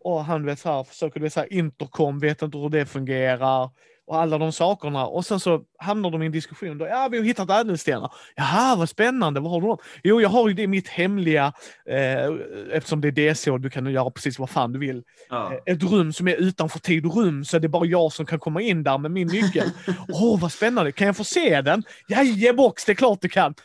Och 0.04 0.26
han 0.26 0.46
vet 0.46 0.60
så 0.60 0.70
här, 0.70 0.84
försöker 0.84 1.20
det 1.20 1.30
så 1.30 1.40
här, 1.40 1.54
intercom, 1.54 2.20
vet 2.20 2.42
inte 2.42 2.58
hur 2.58 2.70
det 2.70 2.86
fungerar. 2.86 3.70
Och 4.12 4.22
alla 4.22 4.38
de 4.38 4.52
sakerna. 4.52 5.08
Och 5.08 5.26
sen 5.26 5.40
så 5.40 5.62
hamnar 5.78 6.12
de 6.12 6.24
i 6.24 6.26
en 6.26 6.32
diskussion. 6.32 6.78
Då, 6.78 6.88
ja, 6.88 7.08
vi 7.12 7.18
har 7.18 7.26
hittat 7.26 7.50
ädelstenar. 7.50 8.14
Jaha, 8.36 8.76
vad 8.76 8.90
spännande. 8.90 9.40
Vad 9.40 9.52
har 9.52 9.62
du 9.62 9.68
då? 9.68 9.78
Jo, 10.04 10.22
jag 10.22 10.30
har 10.30 10.48
ju 10.48 10.54
det 10.54 10.68
mitt 10.68 10.88
hemliga, 10.88 11.54
eh, 11.86 12.26
eftersom 12.72 13.02
det 13.02 13.08
är 13.08 13.12
DC 13.12 13.52
och 13.52 13.62
du 13.62 13.70
kan 13.70 13.92
göra 13.92 14.12
precis 14.12 14.40
vad 14.40 14.50
fan 14.50 14.72
du 14.72 14.80
vill. 14.80 15.04
Ja. 15.30 15.54
Eh, 15.54 15.74
ett 15.74 15.84
rum 15.84 16.14
som 16.14 16.28
är 16.28 16.36
utanför 16.36 16.80
tid 16.80 17.06
och 17.06 17.16
rum, 17.16 17.46
så 17.46 17.60
det 17.60 17.68
är 17.68 17.70
bara 17.70 17.86
jag 17.86 18.12
som 18.12 18.26
kan 18.26 18.40
komma 18.40 18.62
in 18.62 18.84
där 18.84 18.98
med 18.98 19.12
min 19.12 19.28
nyckel. 19.28 19.70
Åh, 20.10 20.36
oh, 20.36 20.40
vad 20.40 20.52
spännande. 20.52 20.92
Kan 20.92 21.08
jag 21.08 21.18
få 21.18 21.24
se 21.24 21.62
den? 21.62 21.84
Jajebox, 22.08 22.86
det 22.86 22.92
är 22.92 22.96
klart 22.96 23.22
du 23.22 23.30
kan. 23.30 23.56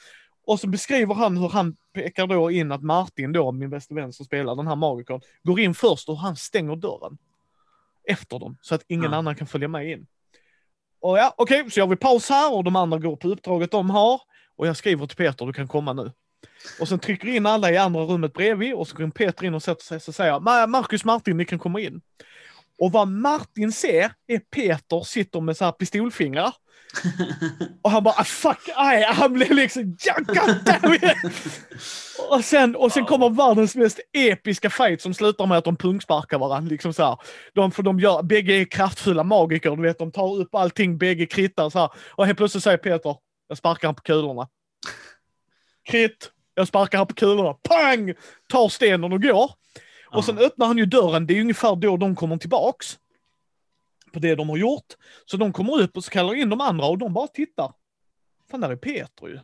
Och 0.47 0.61
så 0.61 0.69
beskriver 0.69 1.15
han 1.15 1.37
hur 1.37 1.49
han 1.49 1.77
pekar 1.95 2.27
då 2.27 2.51
in 2.51 2.73
att 2.73 2.83
Martin 2.83 3.33
då, 3.33 3.53
min 3.53 3.71
bästa 3.71 3.95
vän 3.95 4.13
som 4.13 4.27
spelar 4.27 4.57
den 4.57 4.67
här 4.67 4.77
magikern, 4.77 5.21
går 5.43 5.61
in 5.61 5.75
först 5.75 6.09
och 6.09 6.19
han 6.19 6.37
stänger 6.37 6.77
dörren. 6.77 7.19
Efter 8.09 8.39
dem, 8.39 8.59
så 8.61 8.75
att 8.75 8.83
ingen 8.89 9.13
ja. 9.13 9.19
annan 9.19 9.35
kan 9.35 9.47
följa 9.47 9.69
med 9.69 9.91
in. 9.91 10.07
Och 11.07 11.19
ja, 11.19 11.35
okej, 11.37 11.61
okay, 11.61 11.71
så 11.71 11.81
gör 11.81 11.87
vi 11.87 11.97
paus 11.97 12.29
här 12.31 12.55
och 12.55 12.64
de 12.64 12.77
andra 12.77 12.99
går 12.99 13.16
på 13.16 13.29
uppdraget 13.29 13.71
de 13.71 13.90
har. 13.90 14.21
Och 14.57 14.66
jag 14.66 14.77
skriver 14.77 15.07
till 15.07 15.16
Peter, 15.16 15.47
du 15.47 15.53
kan 15.53 15.69
komma 15.69 15.92
nu. 15.92 16.12
Och 16.81 16.88
sen 16.88 16.99
trycker 16.99 17.29
in 17.29 17.47
alla 17.47 17.71
i 17.71 17.77
andra 17.77 18.01
rummet 18.01 18.33
bredvid 18.33 18.75
och 18.75 18.88
så 18.88 18.97
går 18.97 19.11
Peter 19.11 19.45
in 19.47 19.55
och 19.55 19.62
sätter 19.62 19.85
sig 19.85 19.97
och 19.97 20.14
säger 20.14 20.66
Marcus 20.66 21.05
Martin, 21.05 21.37
ni 21.37 21.45
kan 21.45 21.59
komma 21.59 21.81
in. 21.81 22.01
Och 22.79 22.93
vad 22.93 23.09
Martin 23.09 23.73
ser 23.73 24.12
är 24.27 24.39
Peter 24.39 25.01
sitter 25.01 25.41
med 25.41 25.57
så 25.57 25.65
här 25.65 25.73
pistolfingrar. 25.73 26.55
och 27.83 27.91
han 27.91 28.03
bara 28.03 28.15
ah, 28.19 28.25
fuck, 28.25 28.69
aj, 28.75 29.03
han 29.03 29.33
blev 29.33 29.51
liksom 29.51 29.83
och 32.31 32.45
sen, 32.45 32.77
och 32.77 32.93
sen 32.93 33.05
kommer 33.05 33.31
världens 33.31 33.77
mest 33.77 34.01
episka 34.12 34.71
fight 34.71 35.03
som 35.03 35.15
slutar 35.15 35.47
med 35.47 35.59
att 35.59 35.65
de 35.65 35.77
punksparkar 35.77 36.39
varandra. 36.39 36.71
Liksom 36.71 36.93
så 36.93 37.05
här. 37.05 37.19
De, 37.55 37.73
för 37.73 37.83
de 37.83 38.01
gör, 38.01 38.23
bägge 38.23 38.55
är 38.55 38.65
kraftfulla 38.65 39.25
magiker, 39.25 39.77
du 39.77 39.83
vet, 39.83 39.99
de 39.99 40.12
tar 40.12 40.37
upp 40.37 40.55
allting, 40.55 40.99
bägge 40.99 41.27
krittar 41.27 41.71
så 41.71 41.79
här. 41.79 41.91
Och 42.11 42.27
helt 42.27 42.39
plötsligt 42.39 42.65
säger 42.65 42.79
Peter, 42.79 43.17
jag 43.49 43.59
sparkar 43.59 43.89
han 43.89 43.95
på 43.95 44.03
kulorna. 44.03 44.49
Kritt, 45.91 46.31
jag 46.55 46.69
sparkar 46.69 46.99
han 46.99 47.07
på 47.07 47.15
kulorna, 47.15 47.55
pang! 47.55 48.15
Tar 48.49 48.69
stenen 48.69 49.12
och 49.12 49.23
går. 49.23 49.51
Och 50.17 50.25
sen 50.25 50.39
öppnar 50.39 50.67
han 50.67 50.79
ju 50.79 50.87
dörren, 50.87 51.27
det 51.27 51.37
är 51.37 51.41
ungefär 51.41 51.77
då 51.77 51.97
de 51.97 52.17
kommer 52.17 52.37
tillbaks. 52.37 52.99
På 54.13 54.19
det 54.19 54.35
de 54.35 54.49
har 54.49 54.57
gjort. 54.57 54.95
Så 55.27 55.37
de 55.37 55.53
kommer 55.53 55.81
upp 55.83 55.97
och 55.97 56.05
så 56.05 56.11
kallar 56.11 56.35
in 56.35 56.49
de 56.49 56.61
andra 56.61 56.87
och 56.87 56.99
de 56.99 57.13
bara 57.13 57.27
tittar. 57.27 57.73
Fan, 58.51 58.61
där 58.61 58.71
är 58.71 58.77
Peter 58.77 59.27
ju. 59.27 59.41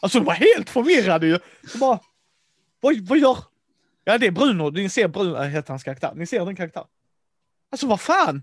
Alltså 0.00 0.18
de 0.18 0.24
var 0.24 0.34
helt 0.34 0.70
förvirrade 0.70 1.26
ju. 1.26 1.38
Så 1.68 1.78
bara, 1.78 2.00
vad, 2.80 3.00
vad 3.00 3.18
gör? 3.18 3.38
Ja 4.04 4.18
det 4.18 4.26
är 4.26 4.30
Bruno, 4.30 4.70
ni 4.70 4.88
ser 4.88 5.08
Bruno, 5.08 5.36
äh, 5.36 5.42
heter 5.42 5.68
hans 5.68 5.84
karaktär. 5.84 6.12
Ni 6.14 6.26
ser 6.26 6.44
den 6.44 6.56
karaktären. 6.56 6.86
Alltså 7.70 7.86
vad 7.86 8.00
fan? 8.00 8.42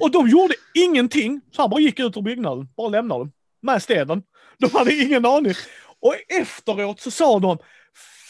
Och 0.00 0.10
de 0.10 0.28
gjorde 0.28 0.54
ingenting, 0.74 1.40
så 1.50 1.62
han 1.62 1.70
bara 1.70 1.80
gick 1.80 2.00
ut 2.00 2.16
ur 2.16 2.22
byggnaden, 2.22 2.68
bara 2.76 2.88
lämnade 2.88 3.20
dem. 3.20 3.32
Med 3.60 3.82
stenen. 3.82 4.22
De 4.58 4.70
hade 4.72 4.94
ingen 4.94 5.26
aning. 5.26 5.54
Och 6.00 6.14
efteråt 6.28 7.00
så 7.00 7.10
sa 7.10 7.38
de, 7.38 7.58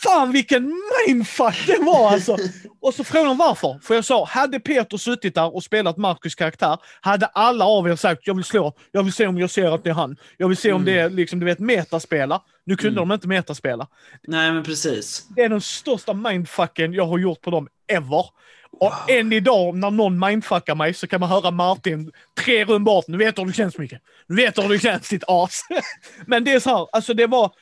Fan 0.03 0.33
vilken 0.33 0.75
mindfuck 1.07 1.67
det 1.67 1.79
var 1.79 2.11
alltså! 2.11 2.37
och 2.81 2.95
så 2.95 3.05
frågade 3.05 3.29
de 3.29 3.37
varför. 3.37 3.79
För 3.83 3.95
jag 3.95 4.05
sa, 4.05 4.25
hade 4.25 4.61
Peter 4.61 4.97
suttit 4.97 5.35
där 5.35 5.55
och 5.55 5.63
spelat 5.63 5.97
Marcus 5.97 6.35
karaktär, 6.35 6.79
hade 7.01 7.27
alla 7.27 7.65
av 7.65 7.89
er 7.89 7.97
sagt 7.97 8.27
jag 8.27 8.35
vill 8.35 8.45
slå, 8.45 8.73
jag 8.93 9.03
vill 9.03 9.13
se 9.13 9.27
om 9.27 9.39
jag 9.39 9.51
ser 9.51 9.75
att 9.75 9.85
det 9.85 9.91
är 9.91 9.95
han. 9.95 10.17
Jag 10.37 10.49
vill 10.49 10.57
se 10.57 10.73
om 10.73 10.85
det 10.85 10.99
är 10.99 11.05
mm. 11.05 11.17
liksom, 11.17 11.41
du 11.41 11.47
vet, 11.47 11.59
metaspela. 11.59 12.43
Nu 12.65 12.77
kunde 12.77 12.99
mm. 13.01 13.09
de 13.09 13.15
inte 13.15 13.29
metaspela. 13.29 13.87
Nej 14.23 14.53
men 14.53 14.65
precis. 14.65 15.27
Det 15.37 15.43
är 15.43 15.49
den 15.49 15.61
största 15.61 16.15
mindfucken 16.15 16.93
jag 16.93 17.07
har 17.07 17.19
gjort 17.19 17.41
på 17.41 17.51
dem 17.51 17.69
ever. 17.89 18.25
Och 18.73 18.93
wow. 18.93 18.93
än 19.09 19.33
idag 19.33 19.77
när 19.77 19.91
någon 19.91 20.19
mindfuckar 20.19 20.75
mig 20.75 20.95
så 20.95 21.07
kan 21.07 21.21
man 21.21 21.29
höra 21.29 21.51
Martin 21.51 22.13
tre 22.45 22.65
rum 22.65 22.85
bort. 22.85 23.05
Nu 23.09 23.17
vet 23.17 23.37
du 23.37 23.43
hur 23.43 23.49
det 23.49 23.55
känns 23.55 23.79
mycket. 23.79 24.01
Nu 24.27 24.37
vet 24.37 24.55
du 24.55 24.63
hur 24.63 24.69
det 24.69 24.79
känns 24.79 25.09
ditt 25.09 25.25
as. 25.27 25.61
men 26.27 26.45
det 26.45 26.53
är 26.53 26.61
så 26.61 26.71
här, 26.71 26.87
alltså 26.93 27.15
det 27.15 27.27
var 27.27 27.53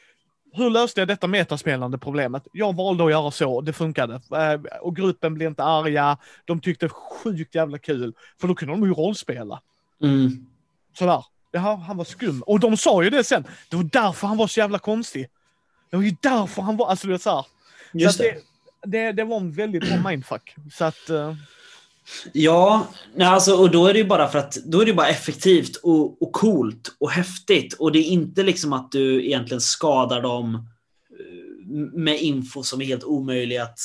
hur 0.52 0.70
löste 0.70 1.00
jag 1.00 1.08
detta 1.08 1.26
metaspelande 1.26 1.98
problemet? 1.98 2.46
Jag 2.52 2.76
valde 2.76 3.04
att 3.04 3.10
göra 3.10 3.30
så, 3.30 3.60
det 3.60 3.72
funkade. 3.72 4.14
Eh, 4.14 4.60
Och 4.80 4.96
gruppen 4.96 5.34
blev 5.34 5.48
inte 5.48 5.64
arga, 5.64 6.18
de 6.44 6.60
tyckte 6.60 6.88
sjukt 6.88 7.54
jävla 7.54 7.78
kul, 7.78 8.14
för 8.40 8.48
då 8.48 8.54
kunde 8.54 8.74
de 8.74 8.82
ju 8.86 8.94
rollspela. 8.94 9.60
Mm. 10.02 10.46
Sådär. 10.98 11.24
Ja, 11.50 11.74
han 11.74 11.96
var 11.96 12.04
skum. 12.04 12.42
Och 12.42 12.60
de 12.60 12.76
sa 12.76 13.02
ju 13.04 13.10
det 13.10 13.24
sen, 13.24 13.44
det 13.68 13.76
var 13.76 13.84
därför 13.84 14.26
han 14.26 14.36
var 14.36 14.46
så 14.46 14.60
jävla 14.60 14.78
konstig. 14.78 15.28
Det 15.90 15.96
var 15.96 16.04
ju 16.04 16.16
därför 16.20 16.62
han 16.62 16.76
var, 16.76 16.88
alltså 16.88 17.06
det 17.06 17.14
är 17.14 17.18
så 17.18 17.30
här. 17.36 17.46
Just 17.92 18.16
så 18.16 18.22
det. 18.22 18.34
det, 18.82 18.98
det. 19.06 19.12
Det 19.12 19.24
var 19.24 19.36
en 19.36 19.52
väldigt 19.52 19.88
bra 19.88 20.10
mindfuck. 20.10 20.54
Så 20.72 20.84
att, 20.84 21.10
eh, 21.10 21.34
Ja, 22.32 22.86
alltså, 23.20 23.54
och 23.56 23.70
då 23.70 23.86
är 23.86 23.92
det 23.92 23.98
ju 23.98 24.06
bara 24.06 24.28
för 24.28 24.38
att 24.38 24.54
då 24.54 24.80
är 24.80 24.86
det 24.86 24.92
bara 24.92 25.08
effektivt 25.08 25.76
och, 25.76 26.22
och 26.22 26.32
coolt 26.32 26.96
och 27.00 27.10
häftigt. 27.10 27.74
Och 27.74 27.92
det 27.92 27.98
är 27.98 28.04
inte 28.04 28.42
liksom 28.42 28.72
att 28.72 28.92
du 28.92 29.26
egentligen 29.26 29.60
skadar 29.60 30.22
dem 30.22 30.54
eh, 30.54 31.68
med 31.92 32.20
info 32.20 32.62
som 32.62 32.80
är 32.80 32.84
helt 32.84 33.04
omöjlig 33.04 33.56
att, 33.56 33.78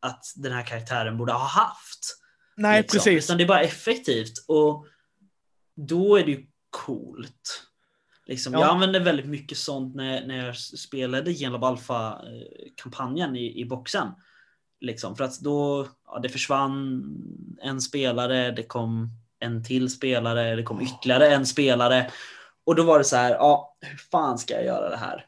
att 0.00 0.24
den 0.36 0.52
här 0.52 0.62
karaktären 0.62 1.18
borde 1.18 1.32
ha 1.32 1.46
haft. 1.46 2.18
nej 2.56 2.82
liksom. 2.82 2.98
precis. 2.98 3.24
Utan 3.24 3.38
det 3.38 3.44
är 3.44 3.48
bara 3.48 3.62
effektivt. 3.62 4.44
Och 4.48 4.86
då 5.76 6.16
är 6.16 6.24
det 6.24 6.30
ju 6.30 6.46
coolt. 6.70 7.62
Liksom, 8.26 8.52
Ja. 8.52 8.60
Jag 8.60 8.68
använde 8.68 8.98
väldigt 8.98 9.26
mycket 9.26 9.58
sånt 9.58 9.94
när, 9.94 10.26
när 10.26 10.46
jag 10.46 10.56
spelade 10.56 11.32
Genlab 11.32 11.64
Alpha-kampanjen 11.64 13.36
i, 13.36 13.60
i 13.60 13.64
boxen. 13.64 14.08
Liksom, 14.84 15.16
för 15.16 15.24
att 15.24 15.40
då 15.40 15.86
ja, 16.06 16.18
det 16.18 16.28
försvann 16.28 17.04
en 17.62 17.80
spelare, 17.80 18.50
det 18.50 18.62
kom 18.62 19.10
en 19.38 19.64
till 19.64 19.90
spelare, 19.90 20.56
det 20.56 20.62
kom 20.62 20.80
ytterligare 20.80 21.28
en 21.34 21.46
spelare. 21.46 22.10
Och 22.64 22.74
då 22.74 22.82
var 22.82 22.98
det 22.98 23.04
så 23.04 23.16
här, 23.16 23.30
ja, 23.30 23.76
hur 23.80 23.98
fan 23.98 24.38
ska 24.38 24.54
jag 24.54 24.64
göra 24.64 24.90
det 24.90 24.96
här? 24.96 25.26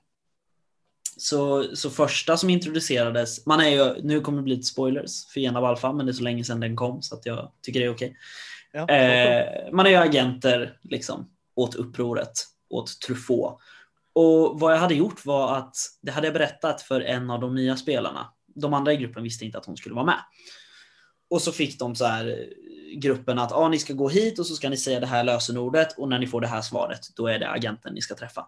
Så, 1.16 1.64
så 1.76 1.90
första 1.90 2.36
som 2.36 2.50
introducerades, 2.50 3.46
man 3.46 3.60
är 3.60 3.68
ju, 3.68 4.02
nu 4.02 4.20
kommer 4.20 4.38
det 4.38 4.42
bli 4.42 4.54
lite 4.54 4.66
spoilers 4.66 5.26
för 5.26 5.40
Genlab 5.40 5.64
Alpha, 5.64 5.92
men 5.92 6.06
det 6.06 6.12
är 6.12 6.14
så 6.14 6.22
länge 6.22 6.44
sedan 6.44 6.60
den 6.60 6.76
kom 6.76 7.02
så 7.02 7.14
att 7.14 7.26
jag 7.26 7.52
tycker 7.62 7.80
det 7.80 7.86
är 7.86 7.94
okej. 7.94 8.16
Ja, 8.72 8.88
Eh, 8.88 9.72
man 9.72 9.86
är 9.86 9.90
ju 9.90 9.96
agenter 9.96 10.78
liksom, 10.82 11.30
åt 11.54 11.74
upproret, 11.74 12.32
åt 12.70 13.00
Truffaut. 13.00 13.58
Och 14.12 14.60
vad 14.60 14.72
jag 14.72 14.78
hade 14.78 14.94
gjort 14.94 15.24
var 15.24 15.56
att 15.56 15.76
det 16.02 16.12
hade 16.12 16.26
jag 16.26 16.34
berättat 16.34 16.82
för 16.82 17.00
en 17.00 17.30
av 17.30 17.40
de 17.40 17.54
nya 17.54 17.76
spelarna. 17.76 18.32
De 18.56 18.74
andra 18.74 18.92
i 18.92 18.96
gruppen 18.96 19.22
visste 19.22 19.44
inte 19.44 19.58
att 19.58 19.66
hon 19.66 19.76
skulle 19.76 19.94
vara 19.94 20.06
med. 20.06 20.18
Och 21.30 21.42
så 21.42 21.52
fick 21.52 21.78
de 21.78 21.94
så 21.94 22.04
här 22.04 22.28
eh, 22.28 22.98
gruppen 22.98 23.38
att 23.38 23.52
ah, 23.52 23.68
ni 23.68 23.78
ska 23.78 23.92
gå 23.92 24.08
hit 24.08 24.38
och 24.38 24.46
så 24.46 24.54
ska 24.54 24.68
ni 24.68 24.76
säga 24.76 25.00
det 25.00 25.06
här 25.06 25.24
lösenordet 25.24 25.98
och 25.98 26.08
när 26.08 26.18
ni 26.18 26.26
får 26.26 26.40
det 26.40 26.46
här 26.46 26.62
svaret 26.62 27.00
då 27.16 27.26
är 27.26 27.38
det 27.38 27.50
agenten 27.50 27.94
ni 27.94 28.00
ska 28.00 28.14
träffa. 28.14 28.46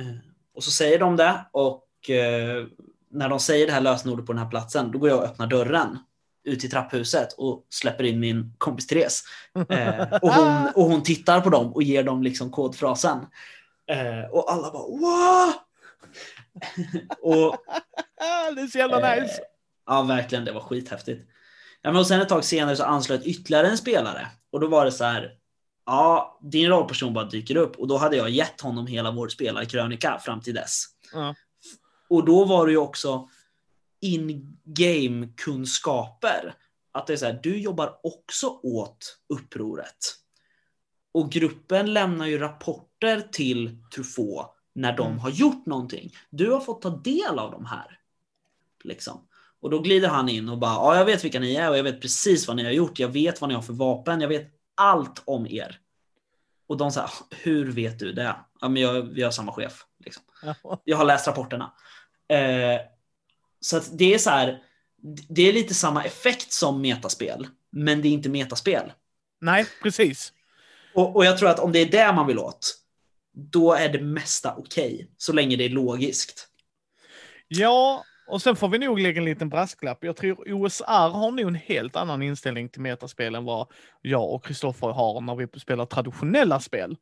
Eh, 0.00 0.06
och 0.54 0.64
så 0.64 0.70
säger 0.70 0.98
de 0.98 1.16
det 1.16 1.46
och 1.52 2.10
eh, 2.10 2.66
när 3.10 3.28
de 3.28 3.40
säger 3.40 3.66
det 3.66 3.72
här 3.72 3.80
lösenordet 3.80 4.26
på 4.26 4.32
den 4.32 4.42
här 4.42 4.50
platsen 4.50 4.90
då 4.90 4.98
går 4.98 5.08
jag 5.08 5.18
och 5.18 5.24
öppnar 5.24 5.46
dörren 5.46 5.98
ut 6.44 6.60
till 6.60 6.70
trapphuset 6.70 7.32
och 7.32 7.66
släpper 7.70 8.04
in 8.04 8.20
min 8.20 8.54
kompis 8.58 8.86
Therese. 8.86 9.22
Eh, 9.68 10.12
och, 10.22 10.32
hon, 10.32 10.68
och 10.74 10.84
hon 10.84 11.02
tittar 11.02 11.40
på 11.40 11.50
dem 11.50 11.72
och 11.72 11.82
ger 11.82 12.02
dem 12.02 12.22
liksom 12.22 12.50
kodfrasen. 12.50 13.18
Eh, 13.86 14.30
och 14.30 14.52
alla 14.52 14.70
bara 14.70 14.82
wow! 14.82 15.52
Och, 17.22 17.56
det 18.54 18.60
är 18.60 18.66
så 18.66 18.78
jävla 18.78 19.16
eh, 19.16 19.22
nice. 19.22 19.40
ja, 19.86 20.02
verkligen. 20.02 20.44
Det 20.44 20.52
var 20.52 20.60
skithäftigt. 20.60 21.28
Ja, 21.82 21.90
men 21.90 22.00
och 22.00 22.06
sen 22.06 22.20
ett 22.20 22.28
tag 22.28 22.44
senare 22.44 22.76
så 22.76 22.84
anslöt 22.84 23.26
ytterligare 23.26 23.68
en 23.68 23.78
spelare 23.78 24.26
och 24.50 24.60
då 24.60 24.66
var 24.66 24.84
det 24.84 24.92
så 24.92 25.04
här. 25.04 25.38
Ja, 25.86 26.38
din 26.42 26.68
rollperson 26.68 27.14
bara 27.14 27.24
dyker 27.24 27.56
upp 27.56 27.76
och 27.76 27.88
då 27.88 27.96
hade 27.96 28.16
jag 28.16 28.30
gett 28.30 28.60
honom 28.60 28.86
hela 28.86 29.10
vår 29.10 29.28
spelarkrönika 29.28 30.18
fram 30.18 30.40
till 30.40 30.54
dess. 30.54 30.84
Ja. 31.12 31.34
Och 32.08 32.24
då 32.24 32.44
var 32.44 32.66
det 32.66 32.72
ju 32.72 32.78
också 32.78 33.28
in-game 34.00 35.28
kunskaper. 35.36 36.54
Att 36.92 37.06
det 37.06 37.12
är 37.12 37.16
så 37.16 37.26
här, 37.26 37.40
du 37.42 37.58
jobbar 37.58 38.00
också 38.02 38.46
åt 38.62 39.18
upproret. 39.28 39.96
Och 41.14 41.32
gruppen 41.32 41.92
lämnar 41.92 42.26
ju 42.26 42.38
rapporter 42.38 43.28
till 43.32 43.78
Truffaut 43.94 44.46
när 44.74 44.96
de 44.96 45.06
Mm. 45.06 45.18
har 45.18 45.30
gjort 45.30 45.66
någonting. 45.66 46.12
Du 46.30 46.50
har 46.50 46.60
fått 46.60 46.82
ta 46.82 46.90
del 46.90 47.38
av 47.38 47.50
de 47.50 47.64
här. 47.66 47.98
Liksom. 48.84 49.28
Och 49.60 49.70
då 49.70 49.78
glider 49.78 50.08
han 50.08 50.28
in 50.28 50.48
och 50.48 50.58
bara, 50.58 50.72
ja 50.74 50.96
jag 50.96 51.04
vet 51.04 51.24
vilka 51.24 51.40
ni 51.40 51.54
är 51.54 51.70
och 51.70 51.78
jag 51.78 51.82
vet 51.84 52.00
precis 52.00 52.48
vad 52.48 52.56
ni 52.56 52.64
har 52.64 52.70
gjort. 52.70 52.98
Jag 52.98 53.08
vet 53.08 53.40
vad 53.40 53.48
ni 53.48 53.54
har 53.54 53.62
för 53.62 53.72
vapen. 53.72 54.20
Jag 54.20 54.28
vet 54.28 54.50
allt 54.74 55.22
om 55.24 55.46
er. 55.46 55.78
Och 56.66 56.76
de 56.76 56.92
säger, 56.92 57.10
hur 57.30 57.72
vet 57.72 57.98
du 57.98 58.12
det? 58.12 58.36
Ja, 58.60 58.68
men 58.68 58.82
jag, 58.82 59.02
vi 59.02 59.22
har 59.22 59.30
samma 59.30 59.52
chef. 59.52 59.86
Liksom. 60.04 60.22
Jag 60.84 60.96
har 60.96 61.04
läst 61.04 61.26
rapporterna. 61.28 61.72
Eh, 62.28 62.80
så 63.60 63.80
det 63.92 64.14
är 64.14 64.18
så 64.18 64.30
här. 64.30 64.62
Det 65.28 65.42
är 65.42 65.52
lite 65.52 65.74
samma 65.74 66.04
effekt 66.04 66.52
som 66.52 66.80
metaspel, 66.80 67.46
men 67.70 68.02
det 68.02 68.08
är 68.08 68.12
inte 68.12 68.28
metaspel. 68.28 68.92
Nej, 69.40 69.66
precis. 69.82 70.32
Och, 70.94 71.16
och 71.16 71.24
jag 71.24 71.38
tror 71.38 71.48
att 71.48 71.58
om 71.58 71.72
det 71.72 71.78
är 71.78 71.86
det 71.90 72.12
man 72.12 72.26
vill 72.26 72.38
åt, 72.38 72.74
då 73.34 73.72
är 73.72 73.88
det 73.88 74.00
mesta 74.00 74.54
okej, 74.56 75.10
så 75.16 75.32
länge 75.32 75.56
det 75.56 75.64
är 75.64 75.70
logiskt. 75.70 76.48
Ja, 77.48 78.04
och 78.26 78.42
sen 78.42 78.56
får 78.56 78.68
vi 78.68 78.78
nog 78.78 78.98
lägga 78.98 79.18
en 79.18 79.24
liten 79.24 79.48
brasklapp. 79.48 80.04
Jag 80.04 80.16
tror 80.16 80.52
OSR 80.52 81.10
har 81.10 81.30
nog 81.30 81.48
en 81.48 81.54
helt 81.54 81.96
annan 81.96 82.22
inställning 82.22 82.68
till 82.68 82.80
metaspel 82.80 83.34
än 83.34 83.44
vad 83.44 83.66
jag 84.02 84.30
och 84.30 84.44
Kristoffer 84.44 84.88
har 84.88 85.20
när 85.20 85.34
vi 85.36 85.60
spelar 85.60 85.86
traditionella 85.86 86.60
spel. 86.60 86.96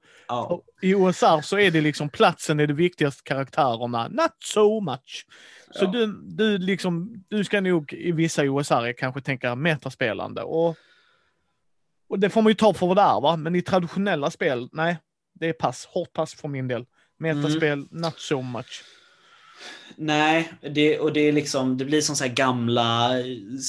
Och 0.49 0.65
I 0.83 0.95
OSR 0.95 1.41
så 1.41 1.59
är 1.59 1.71
det 1.71 1.81
liksom 1.81 2.09
platsen 2.09 2.61
är 2.61 2.67
det 2.67 2.75
viktigaste 2.75 3.23
karaktärerna, 3.25 4.09
not 4.09 4.37
so 4.45 4.81
much. 4.81 5.27
Så 5.71 5.85
Ja. 5.85 5.91
du, 5.91 6.21
du, 6.23 6.59
liksom, 6.59 7.25
du 7.29 7.45
ska 7.45 7.61
nog 7.61 7.93
i 7.93 8.13
vissa 8.13 8.43
OSR 8.43 8.93
kanske 8.93 9.21
tänka 9.21 9.55
metaspelande. 9.55 10.43
Och, 10.43 10.77
och 12.09 12.19
det 12.19 12.31
får 12.31 12.43
man 12.43 12.51
ju 12.51 12.55
ta 12.55 12.75
för 12.75 12.87
vad 12.87 12.97
det 12.97 13.03
är, 13.03 13.21
va? 13.21 13.37
men 13.37 13.55
i 13.55 13.63
traditionella 13.63 14.31
spel, 14.31 14.69
nej, 14.73 14.99
det 15.35 15.49
är 15.49 15.53
pass, 15.53 15.87
hårt 15.87 16.13
pass 16.13 16.35
för 16.35 16.49
min 16.49 16.69
del. 16.69 16.87
Metaspel, 17.19 17.87
not 17.91 18.19
so 18.19 18.43
much. 18.43 18.85
nej, 19.97 20.53
det, 20.75 20.99
och 20.99 21.13
det 21.13 21.21
är 21.21 21.33
liksom, 21.33 21.79
det 21.79 21.85
blir 21.85 22.01
som 22.01 22.17
så 22.17 22.25
här 22.25 22.33
gamla 22.33 23.11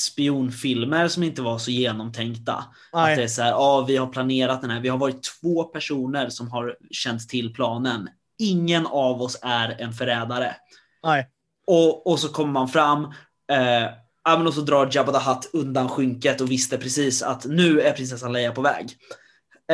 spionfilmer 0.05 1.07
som 1.07 1.23
inte 1.23 1.41
var 1.41 1.57
så 1.57 1.71
genomtänkta. 1.71 2.65
Att 2.91 3.15
det 3.15 3.23
är 3.23 3.27
så 3.27 3.41
här, 3.41 3.49
ja, 3.49 3.85
vi 3.87 3.97
har 3.97 4.07
planerat 4.07 4.61
den 4.61 4.69
här. 4.69 4.79
Vi 4.79 4.89
har 4.89 4.97
varit 4.97 5.23
två 5.23 5.63
personer 5.63 6.29
som 6.29 6.51
har 6.51 6.77
känt 6.91 7.29
till 7.29 7.53
planen. 7.53 8.09
Ingen 8.39 8.87
av 8.87 9.21
oss 9.21 9.39
är 9.41 9.81
en 9.81 9.93
förrädare. 9.93 10.55
nej. 11.03 11.29
Och, 11.67 12.07
och 12.07 12.19
så 12.19 12.29
kommer 12.29 12.51
man 12.51 12.67
fram. 12.67 13.03
Eh, 13.51 14.47
och 14.47 14.53
så 14.53 14.61
drar 14.61 14.89
Jabba 14.91 15.11
the 15.11 15.29
Hutt 15.29 15.49
undan 15.53 15.89
skynket 15.89 16.41
och 16.41 16.51
visste 16.51 16.77
precis 16.77 17.23
att 17.23 17.45
nu 17.45 17.81
är 17.81 17.91
prinsessan 17.91 18.33
Leia 18.33 18.51
på 18.51 18.61
väg. 18.61 18.97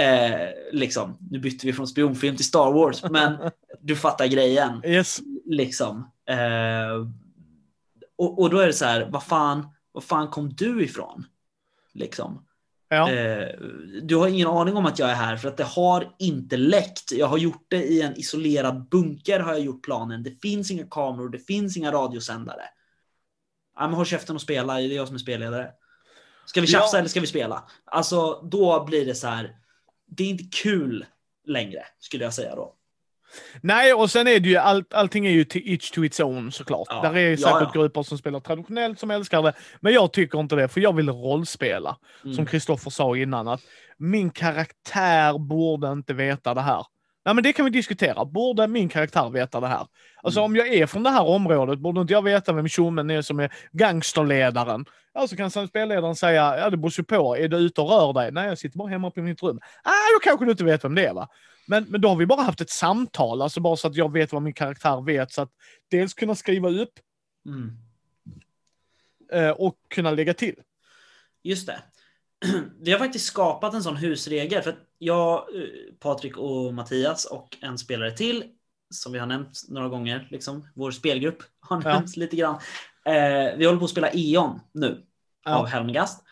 Eh, 0.01 0.49
liksom, 0.71 1.17
nu 1.31 1.39
bytte 1.39 1.67
vi 1.67 1.73
från 1.73 1.87
spionfilm 1.87 2.35
till 2.35 2.45
Star 2.45 2.71
Wars, 2.71 3.03
men 3.03 3.51
du 3.81 3.95
fattar 3.95 4.27
grejen. 4.27 4.81
Yes. 4.85 5.19
Liksom. 5.45 6.11
Eh, 6.29 7.07
och, 8.17 8.39
och 8.39 8.49
då 8.49 8.59
är 8.59 8.67
det 8.67 8.73
så 8.73 8.85
här, 8.85 9.09
vad 9.11 9.23
fan, 9.23 9.67
vad 9.91 10.03
fan 10.03 10.27
kom 10.27 10.53
du 10.53 10.83
ifrån? 10.83 11.25
Liksom. 11.93 12.43
Ja. 12.89 13.11
Eh, 13.11 13.47
du 14.03 14.15
har 14.15 14.27
ingen 14.27 14.47
aning 14.47 14.75
om 14.75 14.85
att 14.85 14.99
jag 14.99 15.09
är 15.09 15.15
här 15.15 15.37
för 15.37 15.47
att 15.47 15.57
det 15.57 15.63
har 15.63 16.15
inte 16.19 16.57
läckt. 16.57 17.11
Jag 17.11 17.27
har 17.27 17.37
gjort 17.37 17.65
det 17.67 17.83
i 17.83 18.01
en 18.01 18.15
isolerad 18.15 18.89
bunker 18.89 19.39
har 19.39 19.51
jag 19.53 19.61
gjort 19.61 19.83
planen. 19.83 20.23
Det 20.23 20.41
finns 20.41 20.71
inga 20.71 20.87
kameror, 20.87 21.29
det 21.29 21.39
finns 21.39 21.77
inga 21.77 21.91
radiosändare. 21.91 22.63
Ja, 23.75 23.87
men 23.87 23.93
håll 23.93 24.05
käften 24.05 24.35
och 24.35 24.41
spela, 24.41 24.73
det 24.75 24.81
är 24.81 24.95
jag 24.95 25.07
som 25.07 25.15
är 25.15 25.19
spelledare. 25.19 25.71
Ska 26.45 26.61
vi 26.61 26.67
tjafsa 26.67 26.97
Ja. 26.97 26.99
eller 26.99 27.09
ska 27.09 27.19
vi 27.19 27.27
spela? 27.27 27.63
Alltså 27.85 28.41
då 28.51 28.83
blir 28.85 29.05
det 29.05 29.15
så 29.15 29.27
här. 29.27 29.55
Det 30.07 30.23
är 30.23 30.27
inte 30.27 30.43
kul 30.43 31.05
längre 31.45 31.85
skulle 31.99 32.23
jag 32.23 32.33
säga 32.33 32.55
då. 32.55 32.73
Nej, 33.61 33.93
och 33.93 34.11
sen 34.11 34.27
är 34.27 34.39
det 34.39 34.49
ju 34.49 34.55
allt, 34.55 34.93
allting 34.93 35.25
är 35.25 35.31
ju 35.31 35.43
till 35.43 35.71
each 35.71 35.91
to 35.91 36.05
its 36.05 36.19
own 36.19 36.51
såklart. 36.51 36.87
Ja. 36.89 37.01
Där 37.01 37.13
är 37.15 37.19
ju 37.19 37.29
Ja, 37.29 37.37
säkert 37.37 37.75
ja. 37.75 37.81
grupper 37.81 38.03
som 38.03 38.17
spelar 38.17 38.39
traditionellt 38.39 38.99
som 38.99 39.11
älskar 39.11 39.43
det. 39.43 39.53
Men 39.79 39.93
jag 39.93 40.13
tycker 40.13 40.39
inte 40.39 40.55
det, 40.55 40.67
för 40.67 40.81
jag 40.81 40.95
vill 40.95 41.09
rollspela. 41.09 41.97
Mm. 42.23 42.35
Som 42.35 42.45
Kristoffer 42.45 42.89
sa 42.89 43.17
innan, 43.17 43.47
att 43.47 43.61
min 43.97 44.29
karaktär 44.29 45.37
borde 45.37 45.91
inte 45.91 46.13
veta 46.13 46.53
det 46.53 46.61
här. 46.61 46.85
Nej, 47.27 47.33
men 47.35 47.43
det 47.43 47.53
kan 47.53 47.65
vi 47.65 47.71
diskutera. 47.71 48.25
Borde 48.25 48.67
min 48.67 48.89
karaktär 48.89 49.29
veta 49.29 49.59
det 49.59 49.67
här? 49.67 49.87
Alltså 50.23 50.39
Mm. 50.39 50.51
om 50.51 50.55
jag 50.55 50.67
är 50.67 50.85
från 50.85 51.03
det 51.03 51.09
här 51.09 51.23
området, 51.25 51.79
borde 51.79 52.01
inte 52.01 52.13
jag 52.13 52.21
veta 52.21 52.53
vem 52.53 52.67
tjommen 52.67 53.09
är 53.09 53.21
som 53.21 53.39
är 53.39 53.53
gangsterledaren? 53.71 54.85
Så 55.29 55.35
kan 55.35 55.51
sen 55.51 55.67
spelledaren 55.67 56.15
säga, 56.15 56.57
ja 56.57 56.69
det 56.69 56.77
beror 56.77 56.93
ju 56.97 57.03
på, 57.03 57.37
är 57.37 57.47
du 57.47 57.57
ute 57.57 57.81
och 57.81 57.89
rör 57.89 58.13
dig? 58.13 58.31
Nej, 58.31 58.47
jag 58.47 58.57
sitter 58.57 58.77
bara 58.77 58.87
hemma 58.89 59.11
på 59.11 59.19
mitt 59.21 59.43
rum. 59.43 59.59
Ah, 59.83 59.89
då 60.15 60.19
kanske 60.23 60.45
du 60.45 60.51
inte 60.51 60.63
vet 60.63 60.83
vem 60.83 60.95
det 60.95 61.05
är 61.05 61.13
va? 61.13 61.27
Men, 61.67 61.83
men 61.83 62.01
då 62.01 62.09
har 62.09 62.15
vi 62.15 62.25
bara 62.25 62.41
haft 62.41 62.61
ett 62.61 62.69
samtal, 62.69 63.41
alltså 63.41 63.59
bara 63.59 63.75
så 63.75 63.87
att 63.87 63.95
jag 63.95 64.11
vet 64.11 64.33
vad 64.33 64.41
min 64.41 64.53
karaktär 64.53 65.01
vet, 65.05 65.31
så 65.31 65.41
att 65.41 65.49
dels 65.91 66.13
kunna 66.13 66.35
skriva 66.35 66.69
upp 66.69 66.93
Mm. 67.45 67.71
eh, 69.31 69.49
och 69.49 69.75
kunna 69.87 70.11
lägga 70.11 70.33
till. 70.33 70.55
Just 71.43 71.67
det. 71.67 71.79
Vi 72.81 72.91
har 72.91 72.99
faktiskt 72.99 73.25
skapat 73.25 73.73
en 73.73 73.83
sån 73.83 73.95
husregel 73.97 74.61
för 74.61 74.69
att 74.69 74.79
jag, 74.97 75.37
eh, 75.55 75.63
Patrik 75.99 76.37
och 76.37 76.73
Mattias 76.73 77.25
och 77.25 77.57
en 77.61 77.77
spelare 77.77 78.11
till 78.11 78.43
som 78.93 79.11
vi 79.11 79.19
har 79.19 79.27
nämnt 79.27 79.61
några 79.69 79.89
gånger. 79.89 80.27
Liksom. 80.31 80.67
Vår 80.75 80.91
spelgrupp 80.91 81.43
har 81.59 81.81
Ja. 81.85 81.93
nämnts 81.93 82.17
lite 82.17 82.35
grann. 82.35 82.55
Eh, 83.05 83.57
vi 83.57 83.65
håller 83.65 83.79
på 83.79 83.85
att 83.85 83.91
spela 83.91 84.09
E.ON 84.13 84.59
nu 84.73 85.03
Ja. 85.45 85.55
av 85.55 85.65
Helmgast. 85.65 86.23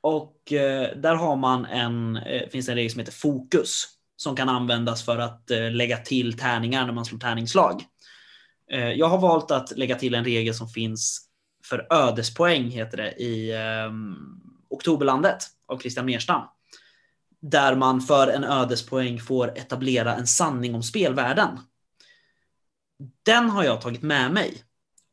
Och 0.00 0.52
eh, 0.52 0.96
där 0.96 1.14
har 1.14 1.36
man 1.36 1.64
en, 1.64 2.16
eh, 2.16 2.48
finns 2.48 2.68
en 2.68 2.74
regel 2.74 2.90
som 2.90 2.98
heter 2.98 3.12
fokus 3.12 3.84
som 4.16 4.36
kan 4.36 4.48
användas 4.48 5.04
för 5.04 5.18
att 5.18 5.50
eh, 5.50 5.70
lägga 5.72 5.96
till 5.96 6.38
tärningar 6.38 6.86
när 6.86 6.92
man 6.92 7.04
slår 7.04 7.18
tärningsslag. 7.18 7.82
Eh, 8.72 8.88
jag 8.92 9.06
har 9.06 9.18
valt 9.18 9.50
att 9.50 9.76
lägga 9.78 9.94
till 9.94 10.14
en 10.14 10.24
regel 10.24 10.54
som 10.54 10.68
finns 10.68 11.26
för 11.64 11.86
ödespoäng 11.90 12.70
heter 12.70 12.96
det 12.96 13.12
i 13.12 13.50
eh, 13.52 13.90
Oktoberlandet 14.80 15.42
av 15.68 15.78
Christian 15.78 16.06
Merstam. 16.06 16.42
Där 17.40 17.76
man 17.76 18.00
för 18.00 18.28
en 18.28 18.44
ödespoäng 18.44 19.20
får 19.20 19.58
etablera 19.58 20.14
en 20.14 20.26
sanning 20.26 20.74
om 20.74 20.82
spelvärlden. 20.82 21.58
Den 23.22 23.50
har 23.50 23.64
jag 23.64 23.80
tagit 23.80 24.02
med 24.02 24.32
mig 24.32 24.64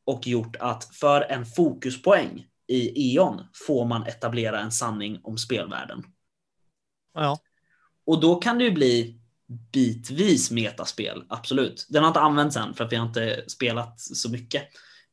och 0.06 0.28
gjort 0.28 0.56
att 0.56 0.96
för 0.96 1.22
en 1.22 1.46
fokuspoäng 1.46 2.46
i 2.68 3.16
E.ON 3.16 3.42
får 3.68 3.86
man 3.86 4.04
etablera 4.04 4.60
en 4.60 4.72
sanning 4.72 5.20
om 5.24 5.38
spelvärlden. 5.38 6.04
Ja. 7.14 7.40
Och 8.06 8.22
då 8.22 8.36
kan 8.36 8.58
det 8.58 8.64
ju 8.64 8.72
bli 8.72 9.20
bitvis 9.72 10.52
metaspel, 10.52 11.24
absolut. 11.30 11.88
Den 11.90 12.04
har 12.04 12.08
inte 12.08 12.20
använts 12.20 12.58
än 12.58 12.74
för 12.74 12.84
att 12.84 12.92
vi 12.92 12.96
har 12.96 13.08
inte 13.08 13.44
spelat 13.48 14.00
så 14.00 14.30
mycket. 14.32 14.64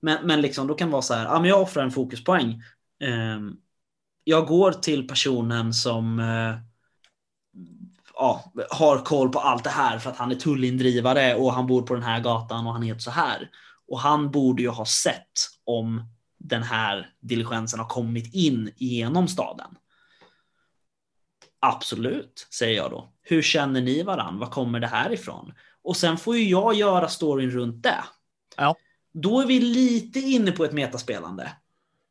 Men, 0.01 0.27
men 0.27 0.41
liksom, 0.41 0.67
då 0.67 0.75
kan 0.75 0.89
det 0.89 0.93
vara 0.93 1.03
så 1.03 1.15
här, 1.15 1.25
ja, 1.25 1.41
men 1.41 1.51
jag 1.51 1.63
offrar 1.63 1.83
en 1.85 1.91
fokuspoäng. 1.91 2.63
Ehm, 3.01 3.57
jag 4.25 4.47
går 4.47 4.73
till 4.73 5.09
personen 5.09 5.75
som 5.75 6.19
eh, 6.19 6.57
ja, 8.15 8.53
har 8.71 8.99
koll 8.99 9.29
på 9.29 9.39
allt 9.39 9.65
det 9.65 9.71
här 9.71 9.99
för 9.99 10.11
att 10.11 10.17
han 10.17 10.31
är 10.31 10.35
tullindrivare 10.35 11.35
och 11.35 11.53
han 11.53 11.67
bor 11.67 11.83
på 11.83 11.95
den 11.95 12.03
här 12.03 12.21
gatan 12.21 12.67
och 12.67 12.73
han 12.73 12.83
heter 12.83 13.01
så 13.01 13.11
här. 13.11 13.51
Och 13.89 14.01
han 14.01 14.31
borde 14.31 14.63
ju 14.63 14.69
ha 14.69 14.87
sett 14.87 15.33
om 15.65 16.03
den 16.39 16.63
här 16.63 17.11
diligensen 17.21 17.81
har 17.81 17.89
kommit 17.89 18.35
in 18.35 18.71
genom 18.77 19.29
staden. 19.29 19.77
Absolut, 21.61 22.49
säger 22.51 22.77
jag 22.77 22.91
då. 22.91 23.13
Hur 23.23 23.43
känner 23.43 23.81
ni 23.81 24.03
varann? 24.03 24.39
Var 24.39 24.47
kommer 24.47 24.81
det 24.81 24.87
här 24.87 25.13
ifrån? 25.13 25.53
Och 25.83 25.97
sen 25.97 26.19
får 26.19 26.37
ju 26.37 26.49
jag 26.49 26.75
göra 26.75 27.09
storyn 27.09 27.51
runt 27.51 27.83
det. 27.83 28.05
Ja. 28.57 28.77
Då 29.13 29.41
är 29.41 29.47
vi 29.47 29.61
lite 29.61 30.21
inne 30.21 30.53
på 30.53 30.65
ett 30.65 30.73
metaspelande. 30.73 31.53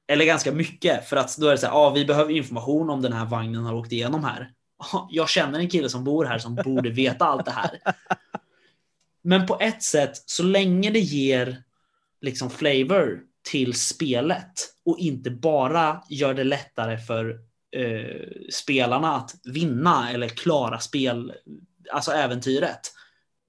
Eller 0.08 0.26
ganska 0.26 0.52
mycket, 0.52 1.10
för 1.10 1.18
att 1.18 1.38
då 1.38 1.48
är 1.48 1.52
det 1.52 1.58
så 1.58 1.68
här, 1.68 1.74
ah, 1.74 1.90
vi 1.90 2.06
behöver 2.06 2.32
information 2.32 2.90
om 2.90 3.02
den 3.02 3.14
här 3.14 3.26
vagnen 3.26 3.66
har 3.66 3.74
åkt 3.74 3.92
igenom 3.92 4.24
här. 4.24 4.52
Ah, 4.94 5.08
Jag 5.12 5.30
känner 5.30 5.60
en 5.60 5.70
kille 5.70 5.90
som 5.90 6.04
bor 6.04 6.26
här 6.26 6.40
som 6.40 6.56
borde 6.56 6.90
veta 6.90 7.26
allt 7.26 7.46
det 7.46 7.52
här. 7.52 7.80
Men 9.22 9.46
på 9.46 9.58
ett 9.60 9.84
sätt, 9.84 10.24
så 10.26 10.44
länge 10.44 10.90
det 10.90 11.00
ger 11.00 11.64
liksom 12.22 12.50
flavor 12.50 13.22
till 13.50 13.74
spelet 13.74 14.54
och 14.86 15.00
inte 15.00 15.32
bara 15.32 16.04
gör 16.10 16.34
det 16.34 16.44
lättare 16.44 16.98
för 16.98 17.40
eh, 17.76 18.28
spelarna 18.54 19.16
att 19.16 19.36
vinna 19.44 20.12
eller 20.12 20.28
klara 20.28 20.80
spel, 20.80 21.34
alltså 21.92 22.12
äventyret, 22.12 22.92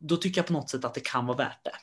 då 0.00 0.16
tycker 0.16 0.38
jag 0.38 0.46
på 0.46 0.52
något 0.52 0.70
sätt 0.70 0.84
att 0.84 0.94
det 0.94 1.00
kan 1.00 1.26
vara 1.26 1.36
värt 1.36 1.64
det. 1.64 1.74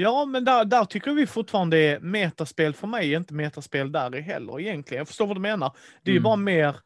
Ja, 0.00 0.24
men 0.24 0.44
där, 0.44 0.64
där 0.64 0.84
tycker 0.84 1.10
vi 1.12 1.26
fortfarande 1.26 1.78
är 1.78 2.00
metaspel 2.00 2.74
för 2.74 2.86
mig 2.86 3.12
inte 3.12 3.34
metaspel 3.34 3.92
där 3.92 4.20
heller 4.20 4.60
egentligen. 4.60 5.00
Jag 5.00 5.08
förstår 5.08 5.26
vad 5.26 5.36
du 5.36 5.40
menar. 5.40 5.72
Det 6.02 6.10
är 6.10 6.12
ju 6.12 6.16
Mm. 6.18 6.22
bara 6.22 6.36
mer, 6.36 6.76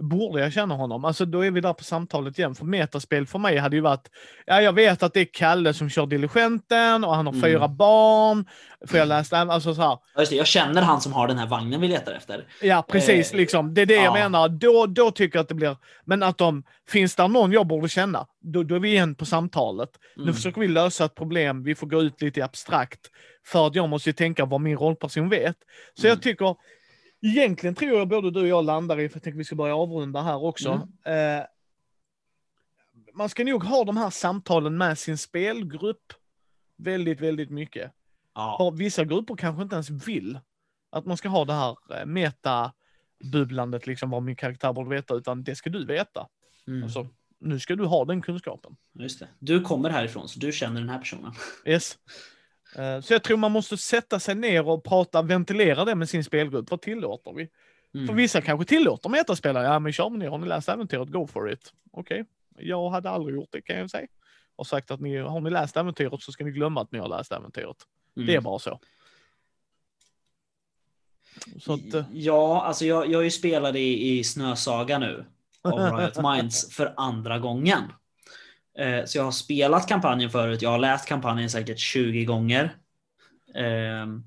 borde 0.00 0.40
jag 0.42 0.52
känna 0.52 0.74
honom? 0.74 1.04
Alltså 1.04 1.24
då 1.24 1.44
är 1.44 1.50
vi 1.50 1.60
där 1.60 1.72
på 1.72 1.84
samtalet 1.84 2.38
igen. 2.38 2.54
För 2.54 2.64
metaspel 2.64 3.26
för 3.26 3.38
mig 3.38 3.56
hade 3.58 3.76
ju 3.76 3.82
varit, 3.82 4.08
ja 4.46 4.60
jag 4.62 4.72
vet 4.72 5.02
att 5.02 5.14
det 5.14 5.20
är 5.20 5.28
Kalle 5.32 5.74
som 5.74 5.88
kör 5.90 6.06
diligenten 6.06 7.04
och 7.04 7.14
han 7.14 7.26
har 7.26 7.32
Mm. 7.32 7.42
fyra 7.42 7.68
barn. 7.68 8.44
För 8.86 8.98
jag 8.98 9.08
läste, 9.08 9.38
alltså 9.38 9.74
så 9.74 9.82
här. 9.82 9.98
Just 10.18 10.30
det, 10.30 10.36
jag 10.36 10.46
känner 10.46 10.82
han 10.82 11.00
som 11.00 11.12
har 11.12 11.28
den 11.28 11.38
här 11.38 11.46
vagnen 11.46 11.80
vi 11.80 11.88
letar 11.88 12.12
efter. 12.12 12.44
Ja, 12.62 12.84
precis. 12.88 13.32
Eh, 13.32 13.36
liksom. 13.36 13.74
Det 13.74 13.82
är 13.82 13.86
det 13.86 13.94
jag 13.94 14.04
ja. 14.04 14.12
menar. 14.12 14.48
Då, 14.48 14.86
då 14.86 15.10
tycker 15.10 15.38
jag 15.38 15.42
att 15.42 15.48
det 15.48 15.54
blir... 15.54 15.76
Men 16.04 16.22
att 16.22 16.38
de... 16.38 16.62
Finns 16.88 17.16
där 17.16 17.28
någon 17.28 17.52
jag 17.52 17.66
borde 17.66 17.88
känna, 17.88 18.26
då, 18.40 18.62
då 18.62 18.74
är 18.74 18.78
vi 18.78 18.88
igen 18.88 19.14
på 19.14 19.24
samtalet. 19.24 19.88
Nu 20.16 20.22
Mm. 20.22 20.34
försöker 20.34 20.60
vi 20.60 20.68
lösa 20.68 21.04
ett 21.04 21.14
problem, 21.14 21.62
vi 21.64 21.74
får 21.74 21.86
gå 21.86 22.02
ut 22.02 22.22
lite 22.22 22.44
abstrakt. 22.44 23.00
För 23.46 23.66
att 23.66 23.74
jag 23.74 23.88
måste 23.88 24.08
ju 24.08 24.12
tänka 24.12 24.44
vad 24.44 24.60
min 24.60 24.76
rollperson 24.76 25.28
vet. 25.28 25.56
Så 25.94 26.06
Mm. 26.06 26.14
jag 26.16 26.22
tycker... 26.22 26.54
Egentligen 27.22 27.74
tror 27.74 27.98
jag 27.98 28.08
både 28.08 28.30
du 28.30 28.40
och 28.40 28.48
jag 28.48 28.64
landar 28.64 29.00
i, 29.00 29.08
för 29.08 29.16
jag 29.16 29.22
tänker 29.22 29.38
vi 29.38 29.44
ska 29.44 29.56
börja 29.56 29.76
avrunda 29.76 30.22
här 30.22 30.44
också. 30.44 30.88
Mm. 31.04 31.38
Eh, 31.38 31.46
man 33.14 33.28
ska 33.28 33.44
nog 33.44 33.64
ha 33.64 33.84
de 33.84 33.96
här 33.96 34.10
samtalen 34.10 34.78
med 34.78 34.98
sin 34.98 35.18
spelgrupp 35.18 36.12
väldigt, 36.76 37.20
väldigt 37.20 37.50
mycket. 37.50 37.92
Ja. 38.34 38.72
Vissa 38.74 39.04
grupper 39.04 39.36
kanske 39.36 39.62
inte 39.62 39.74
ens 39.74 39.90
vill 39.90 40.38
att 40.90 41.06
man 41.06 41.16
ska 41.16 41.28
ha 41.28 41.44
det 41.44 41.52
här 41.52 41.76
eh, 42.00 42.06
meta-bubblandet, 42.06 43.86
liksom 43.86 44.10
vad 44.10 44.22
min 44.22 44.36
karaktär 44.36 44.72
borde 44.72 44.90
veta, 44.90 45.14
utan 45.14 45.42
det 45.42 45.56
ska 45.56 45.70
du 45.70 45.86
veta. 45.86 46.28
Mm. 46.66 46.82
Alltså, 46.82 47.08
nu 47.38 47.60
ska 47.60 47.76
du 47.76 47.84
ha 47.84 48.04
den 48.04 48.22
kunskapen. 48.22 48.76
Just 48.92 49.18
det. 49.18 49.28
Du 49.38 49.60
kommer 49.60 49.90
härifrån, 49.90 50.28
så 50.28 50.38
du 50.38 50.52
känner 50.52 50.80
den 50.80 50.88
här 50.88 50.98
personen. 50.98 51.32
Yes. 51.64 51.98
Eh, 52.76 53.00
Så 53.00 53.12
jag 53.12 53.22
tror 53.22 53.36
man 53.36 53.52
måste 53.52 53.76
sätta 53.76 54.20
sig 54.20 54.34
ner 54.34 54.68
och 54.68 54.84
prata, 54.84 55.22
ventilera 55.22 55.84
det 55.84 55.94
med 55.94 56.08
sin 56.08 56.24
spelgrupp. 56.24 56.70
Vad 56.70 56.80
tillåter 56.80 57.32
vi? 57.32 57.48
Mm. 57.94 58.06
För 58.06 58.14
vissa 58.14 58.40
kanske 58.40 58.66
tillåter 58.66 59.08
metaspelare. 59.08 59.64
Ja, 59.64 59.78
men 59.78 59.92
kör 59.92 60.10
ni, 60.10 60.26
har 60.26 60.38
ni 60.38 60.46
läst 60.48 60.68
äventyret, 60.68 61.08
go 61.08 61.26
for 61.26 61.52
it. 61.52 61.72
Okej, 61.92 62.24
jag 62.58 62.90
hade 62.90 63.10
aldrig 63.10 63.36
gjort 63.36 63.48
det 63.52 63.62
kan 63.62 63.78
jag 63.78 63.90
säga. 63.90 64.06
Och 64.56 64.66
sagt 64.66 64.90
att 64.90 65.00
ni, 65.00 65.16
har 65.16 65.40
ni 65.40 65.50
läst 65.50 65.76
äventyret 65.76 66.22
så 66.22 66.32
ska 66.32 66.44
ni 66.44 66.50
glömma 66.50 66.80
att 66.80 66.92
ni 66.92 66.98
har 66.98 67.08
läst 67.08 67.32
äventyret. 67.32 67.76
Mm. 68.16 68.26
Det 68.26 68.34
är 68.34 68.40
bara 68.40 68.58
så. 68.58 68.80
Så 71.60 71.72
att, 71.74 71.94
eh, 71.94 72.04
Ja, 72.12 72.62
alltså 72.64 72.84
jag, 72.84 73.06
jag 73.10 73.20
är 73.20 73.24
ju 73.24 73.30
spelare 73.30 73.78
i, 73.78 74.18
i 74.18 74.24
Snösaga 74.24 74.98
nu. 74.98 75.24
Av 75.62 75.98
Riot 75.98 76.22
Minds 76.22 76.76
för 76.76 76.94
andra 76.96 77.38
gången. 77.38 77.82
Eh, 78.78 79.04
så 79.04 79.18
jag 79.18 79.24
har 79.24 79.32
spelat 79.32 79.88
kampanjen 79.88 80.30
förut. 80.30 80.62
Jag 80.62 80.70
har 80.70 80.78
läst 80.78 81.08
kampanjen 81.08 81.50
säkert 81.50 81.78
20 81.78 82.24
gånger. 82.24 82.76
Ehm, 83.54 84.24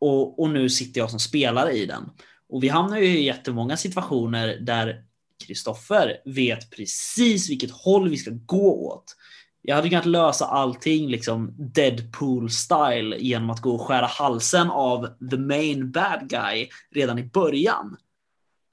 och, 0.00 0.40
och 0.42 0.50
nu 0.50 0.70
sitter 0.70 1.00
jag 1.00 1.10
som 1.10 1.20
spelare 1.20 1.72
i 1.72 1.86
den. 1.86 2.10
Och 2.48 2.62
vi 2.62 2.68
hamnar 2.68 2.98
ju 2.98 3.18
i 3.18 3.24
jättemånga 3.24 3.76
situationer 3.76 4.58
där 4.60 5.04
Kristoffer 5.46 6.16
vet 6.24 6.70
precis 6.70 7.50
vilket 7.50 7.70
håll 7.70 8.08
vi 8.08 8.16
ska 8.16 8.30
gå 8.30 8.86
åt. 8.86 9.16
Jag 9.62 9.76
hade 9.76 9.88
kunnat 9.88 10.06
lösa 10.06 10.46
allting 10.46 11.08
liksom 11.08 11.54
Deadpool-style 11.58 13.16
genom 13.18 13.50
att 13.50 13.60
gå 13.60 13.74
och 13.74 13.80
skära 13.80 14.06
halsen 14.06 14.70
av 14.70 15.08
the 15.30 15.36
main 15.36 15.90
bad 15.92 16.28
guy 16.28 16.68
redan 16.90 17.18
i 17.18 17.22
början. 17.22 17.96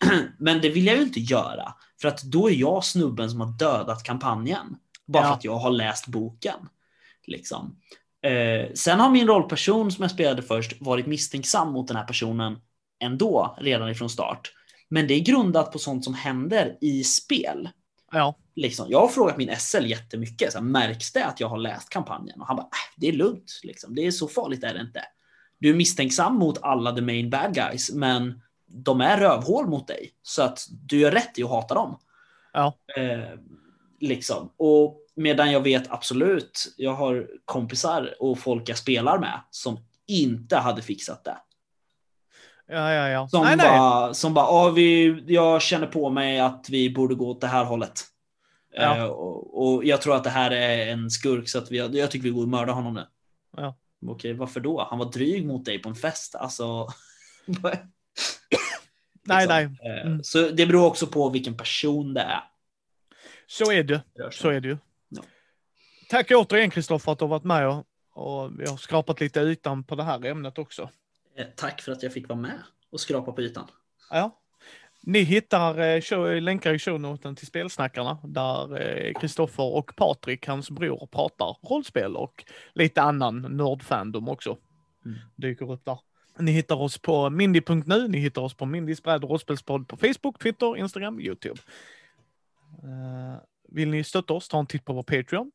Men 0.38 0.62
det 0.62 0.70
vill 0.70 0.86
jag 0.86 0.96
ju 0.96 1.04
inte 1.04 1.20
göra, 1.20 1.74
för 2.02 2.08
att 2.08 2.24
då 2.24 2.50
är 2.50 2.54
jag 2.54 2.84
snubben 2.84 3.30
som 3.30 3.42
har 3.42 3.58
dödat 3.58 4.04
kampanjen. 4.04 4.78
Bara 5.08 5.24
Ja. 5.24 5.28
för 5.28 5.34
att 5.36 5.44
jag 5.44 5.56
har 5.58 5.72
läst 5.72 6.08
boken. 6.08 6.70
Liksom. 7.28 7.76
Eh, 8.22 8.74
sen 8.74 9.00
har 9.00 9.10
min 9.10 9.28
rollperson 9.28 9.92
som 9.92 10.02
jag 10.02 10.12
spelade 10.12 10.42
först 10.42 10.82
varit 10.82 11.06
misstänksam 11.08 11.72
mot 11.74 11.88
den 11.88 11.98
här 11.98 12.04
personen 12.06 12.60
ändå, 13.00 13.56
redan 13.60 13.90
ifrån 13.90 14.10
start. 14.10 14.54
Men 14.90 15.08
det 15.08 15.14
är 15.14 15.20
grundat 15.20 15.72
på 15.72 15.80
sånt 15.80 16.04
som 16.04 16.14
händer 16.14 16.78
i 16.82 17.04
spel. 17.04 17.70
ja. 18.12 18.36
Liksom, 18.56 18.86
jag 18.90 19.00
har 19.00 19.08
frågat 19.08 19.38
min 19.38 19.56
SL 19.58 19.86
jättemycket. 19.86 20.52
Så 20.52 20.58
här, 20.58 20.66
märks 20.66 21.14
det 21.14 21.26
att 21.26 21.40
jag 21.40 21.48
har 21.50 21.58
läst 21.58 21.90
kampanjen? 21.90 22.42
Och 22.42 22.48
han 22.48 22.56
bara, 22.56 22.64
äh, 22.64 22.94
det 22.98 23.08
är 23.08 23.12
lugnt. 23.14 23.60
Liksom. 23.64 23.96
Det 23.96 24.06
är 24.08 24.12
så 24.12 24.28
farligt 24.28 24.64
är 24.64 24.74
det 24.74 24.82
inte. 24.82 25.02
Du 25.60 25.70
är 25.70 25.74
misstänksam 25.74 26.36
mot 26.36 26.64
alla 26.64 26.92
the 26.96 27.02
main 27.02 27.30
bad 27.30 27.54
guys, 27.54 27.92
men 27.94 28.42
de 28.66 29.02
är 29.02 29.18
rövhål 29.18 29.68
mot 29.68 29.88
dig. 29.88 30.12
Så 30.24 30.42
att 30.42 30.68
du 30.70 31.00
gör 31.00 31.12
rätt 31.12 31.40
i 31.40 31.44
att 31.44 31.50
hata 31.50 31.76
dem. 31.76 32.00
Ja. 32.54 32.74
Eh, 32.98 33.40
liksom. 34.00 34.54
Och 34.58 35.02
medan 35.16 35.52
jag 35.52 35.62
vet 35.62 35.92
absolut, 35.92 36.74
jag 36.78 36.94
har 36.94 37.28
kompisar 37.46 38.16
och 38.20 38.40
folk 38.40 38.70
jag 38.70 38.78
spelar 38.78 39.20
med 39.20 39.42
som 39.52 39.80
inte 40.08 40.58
hade 40.58 40.82
fixat 40.82 41.24
det. 41.24 41.38
Ja, 42.68 42.94
ja, 42.94 43.10
ja. 43.10 43.28
Som 43.28 43.44
nej, 43.44 43.58
nej. 43.58 43.68
bara, 43.80 44.14
som 44.14 44.34
bara 44.34 44.46
"Ah, 44.46 44.70
vi, 44.70 45.24
jag 45.28 45.62
känner 45.62 45.88
på 45.88 46.10
mig 46.10 46.40
att 46.40 46.70
vi 46.70 46.90
borde 46.90 47.16
gå 47.16 47.30
åt 47.30 47.42
det 47.42 47.48
här 47.48 47.64
hållet. 47.66 48.02
Ja. 48.74 48.98
Eh, 48.98 49.04
och, 49.04 49.68
och 49.76 49.86
jag 49.86 50.02
tror 50.02 50.16
att 50.16 50.24
det 50.24 50.30
här 50.30 50.52
är 50.52 50.88
en 50.88 51.10
skurk 51.12 51.50
så 51.50 51.58
att 51.58 51.72
vi, 51.72 51.78
jag 51.78 52.12
tycker 52.12 52.24
vi 52.24 52.30
går 52.30 52.42
och 52.44 52.48
mördar 52.50 52.74
honom 52.74 52.94
nu. 52.94 53.06
Ja. 53.58 53.76
Okej, 54.08 54.34
varför 54.34 54.60
då? 54.60 54.88
Han 54.90 55.00
var 55.00 55.12
dryg 55.12 55.46
mot 55.48 55.66
dig 55.66 55.80
på 55.80 55.90
en 55.90 55.96
fest. 55.96 56.36
Alltså. 56.36 56.88
Nej, 57.46 57.86
Liksom. 59.42 59.48
nej. 59.50 59.64
Eh, 59.64 60.08
Mm. 60.08 60.24
Så 60.24 60.50
det 60.50 60.66
beror 60.66 60.86
också 60.86 61.08
på 61.08 61.30
vilken 61.30 61.58
person 61.58 62.14
det 62.14 62.22
är. 62.22 62.44
Så 63.48 63.72
är 63.72 63.84
det. 63.84 64.02
Så 64.32 64.50
är 64.50 64.60
det 64.60 64.68
ju. 64.68 64.78
Ja. 65.10 65.24
Tack 66.10 66.32
återigen 66.32 66.70
Kristoffer 66.70 67.12
att 67.12 67.20
du 67.20 67.26
har 67.26 67.30
varit 67.30 67.44
med 67.44 67.68
och, 67.68 67.86
och 68.14 68.60
vi 68.60 68.70
har 68.70 68.78
skrapat 68.78 69.20
lite 69.20 69.40
ytan 69.40 69.84
på 69.84 69.96
det 69.96 70.04
här 70.04 70.26
ämnet 70.26 70.58
också. 70.58 70.90
Eh, 71.38 71.46
Tack 71.56 71.82
för 71.82 71.92
att 71.92 72.04
jag 72.04 72.14
fick 72.14 72.30
vara 72.30 72.40
med 72.40 72.62
och 72.92 73.00
skrapa 73.00 73.32
på 73.32 73.42
ytan. 73.42 73.68
Ja. 74.10 74.42
Ni 75.02 75.20
hittar 75.20 75.80
eh, 75.80 76.42
länkar 76.42 76.74
i 76.74 76.80
shownoten 76.80 77.36
till 77.36 77.48
spelsnackarna 77.48 78.18
där 78.24 79.14
Kristoffer 79.20 79.64
eh, 79.64 79.70
och 79.70 79.96
Patrik, 79.96 80.48
hans 80.48 80.72
bror, 80.72 81.08
pratar 81.12 81.58
rollspel 81.70 82.16
och 82.16 82.46
lite 82.74 83.02
annan 83.02 83.42
nördfandom 83.42 84.30
också. 84.30 84.58
Mm. 85.06 85.18
Dyker 85.36 85.72
upp 85.72 85.86
där. 85.86 86.00
Ni 86.40 86.52
hittar 86.52 86.76
oss 86.76 86.98
på 86.98 87.30
mindy.nu, 87.30 88.08
ni 88.08 88.18
hittar 88.18 88.42
oss 88.42 88.54
på 88.54 88.66
Mindys 88.66 89.04
bräd 89.04 89.24
och 89.24 89.30
rollspelspodd 89.30 89.88
på 89.88 89.98
Facebook, 89.98 90.40
Twitter, 90.40 90.78
Instagram, 90.78 91.20
YouTube. 91.20 91.62
Eh, 92.84 93.40
vill 93.70 93.90
ni 93.90 94.04
stötta 94.04 94.34
oss, 94.34 94.48
ta 94.48 94.60
en 94.60 94.66
titt 94.66 94.86
på 94.86 94.94
vår 94.94 95.04
Patreon. 95.04 95.52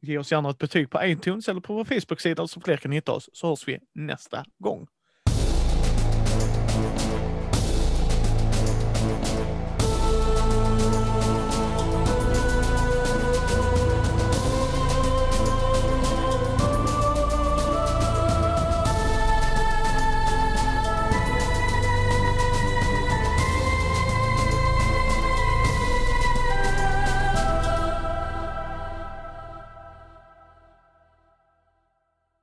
Ge 0.00 0.18
oss 0.18 0.32
gärna 0.32 0.50
ett 0.50 0.58
betyg 0.58 0.90
på 0.90 1.04
iTunes 1.04 1.48
eller 1.48 1.60
på 1.60 1.74
vår 1.74 1.84
Facebook-sida 1.84 2.46
så 2.46 2.60
fler 2.60 2.76
kan 2.76 2.92
hitta 2.92 3.12
oss, 3.12 3.30
så 3.32 3.48
hörs 3.48 3.68
vi 3.68 3.78
nästa 3.92 4.44
gång. 4.58 4.86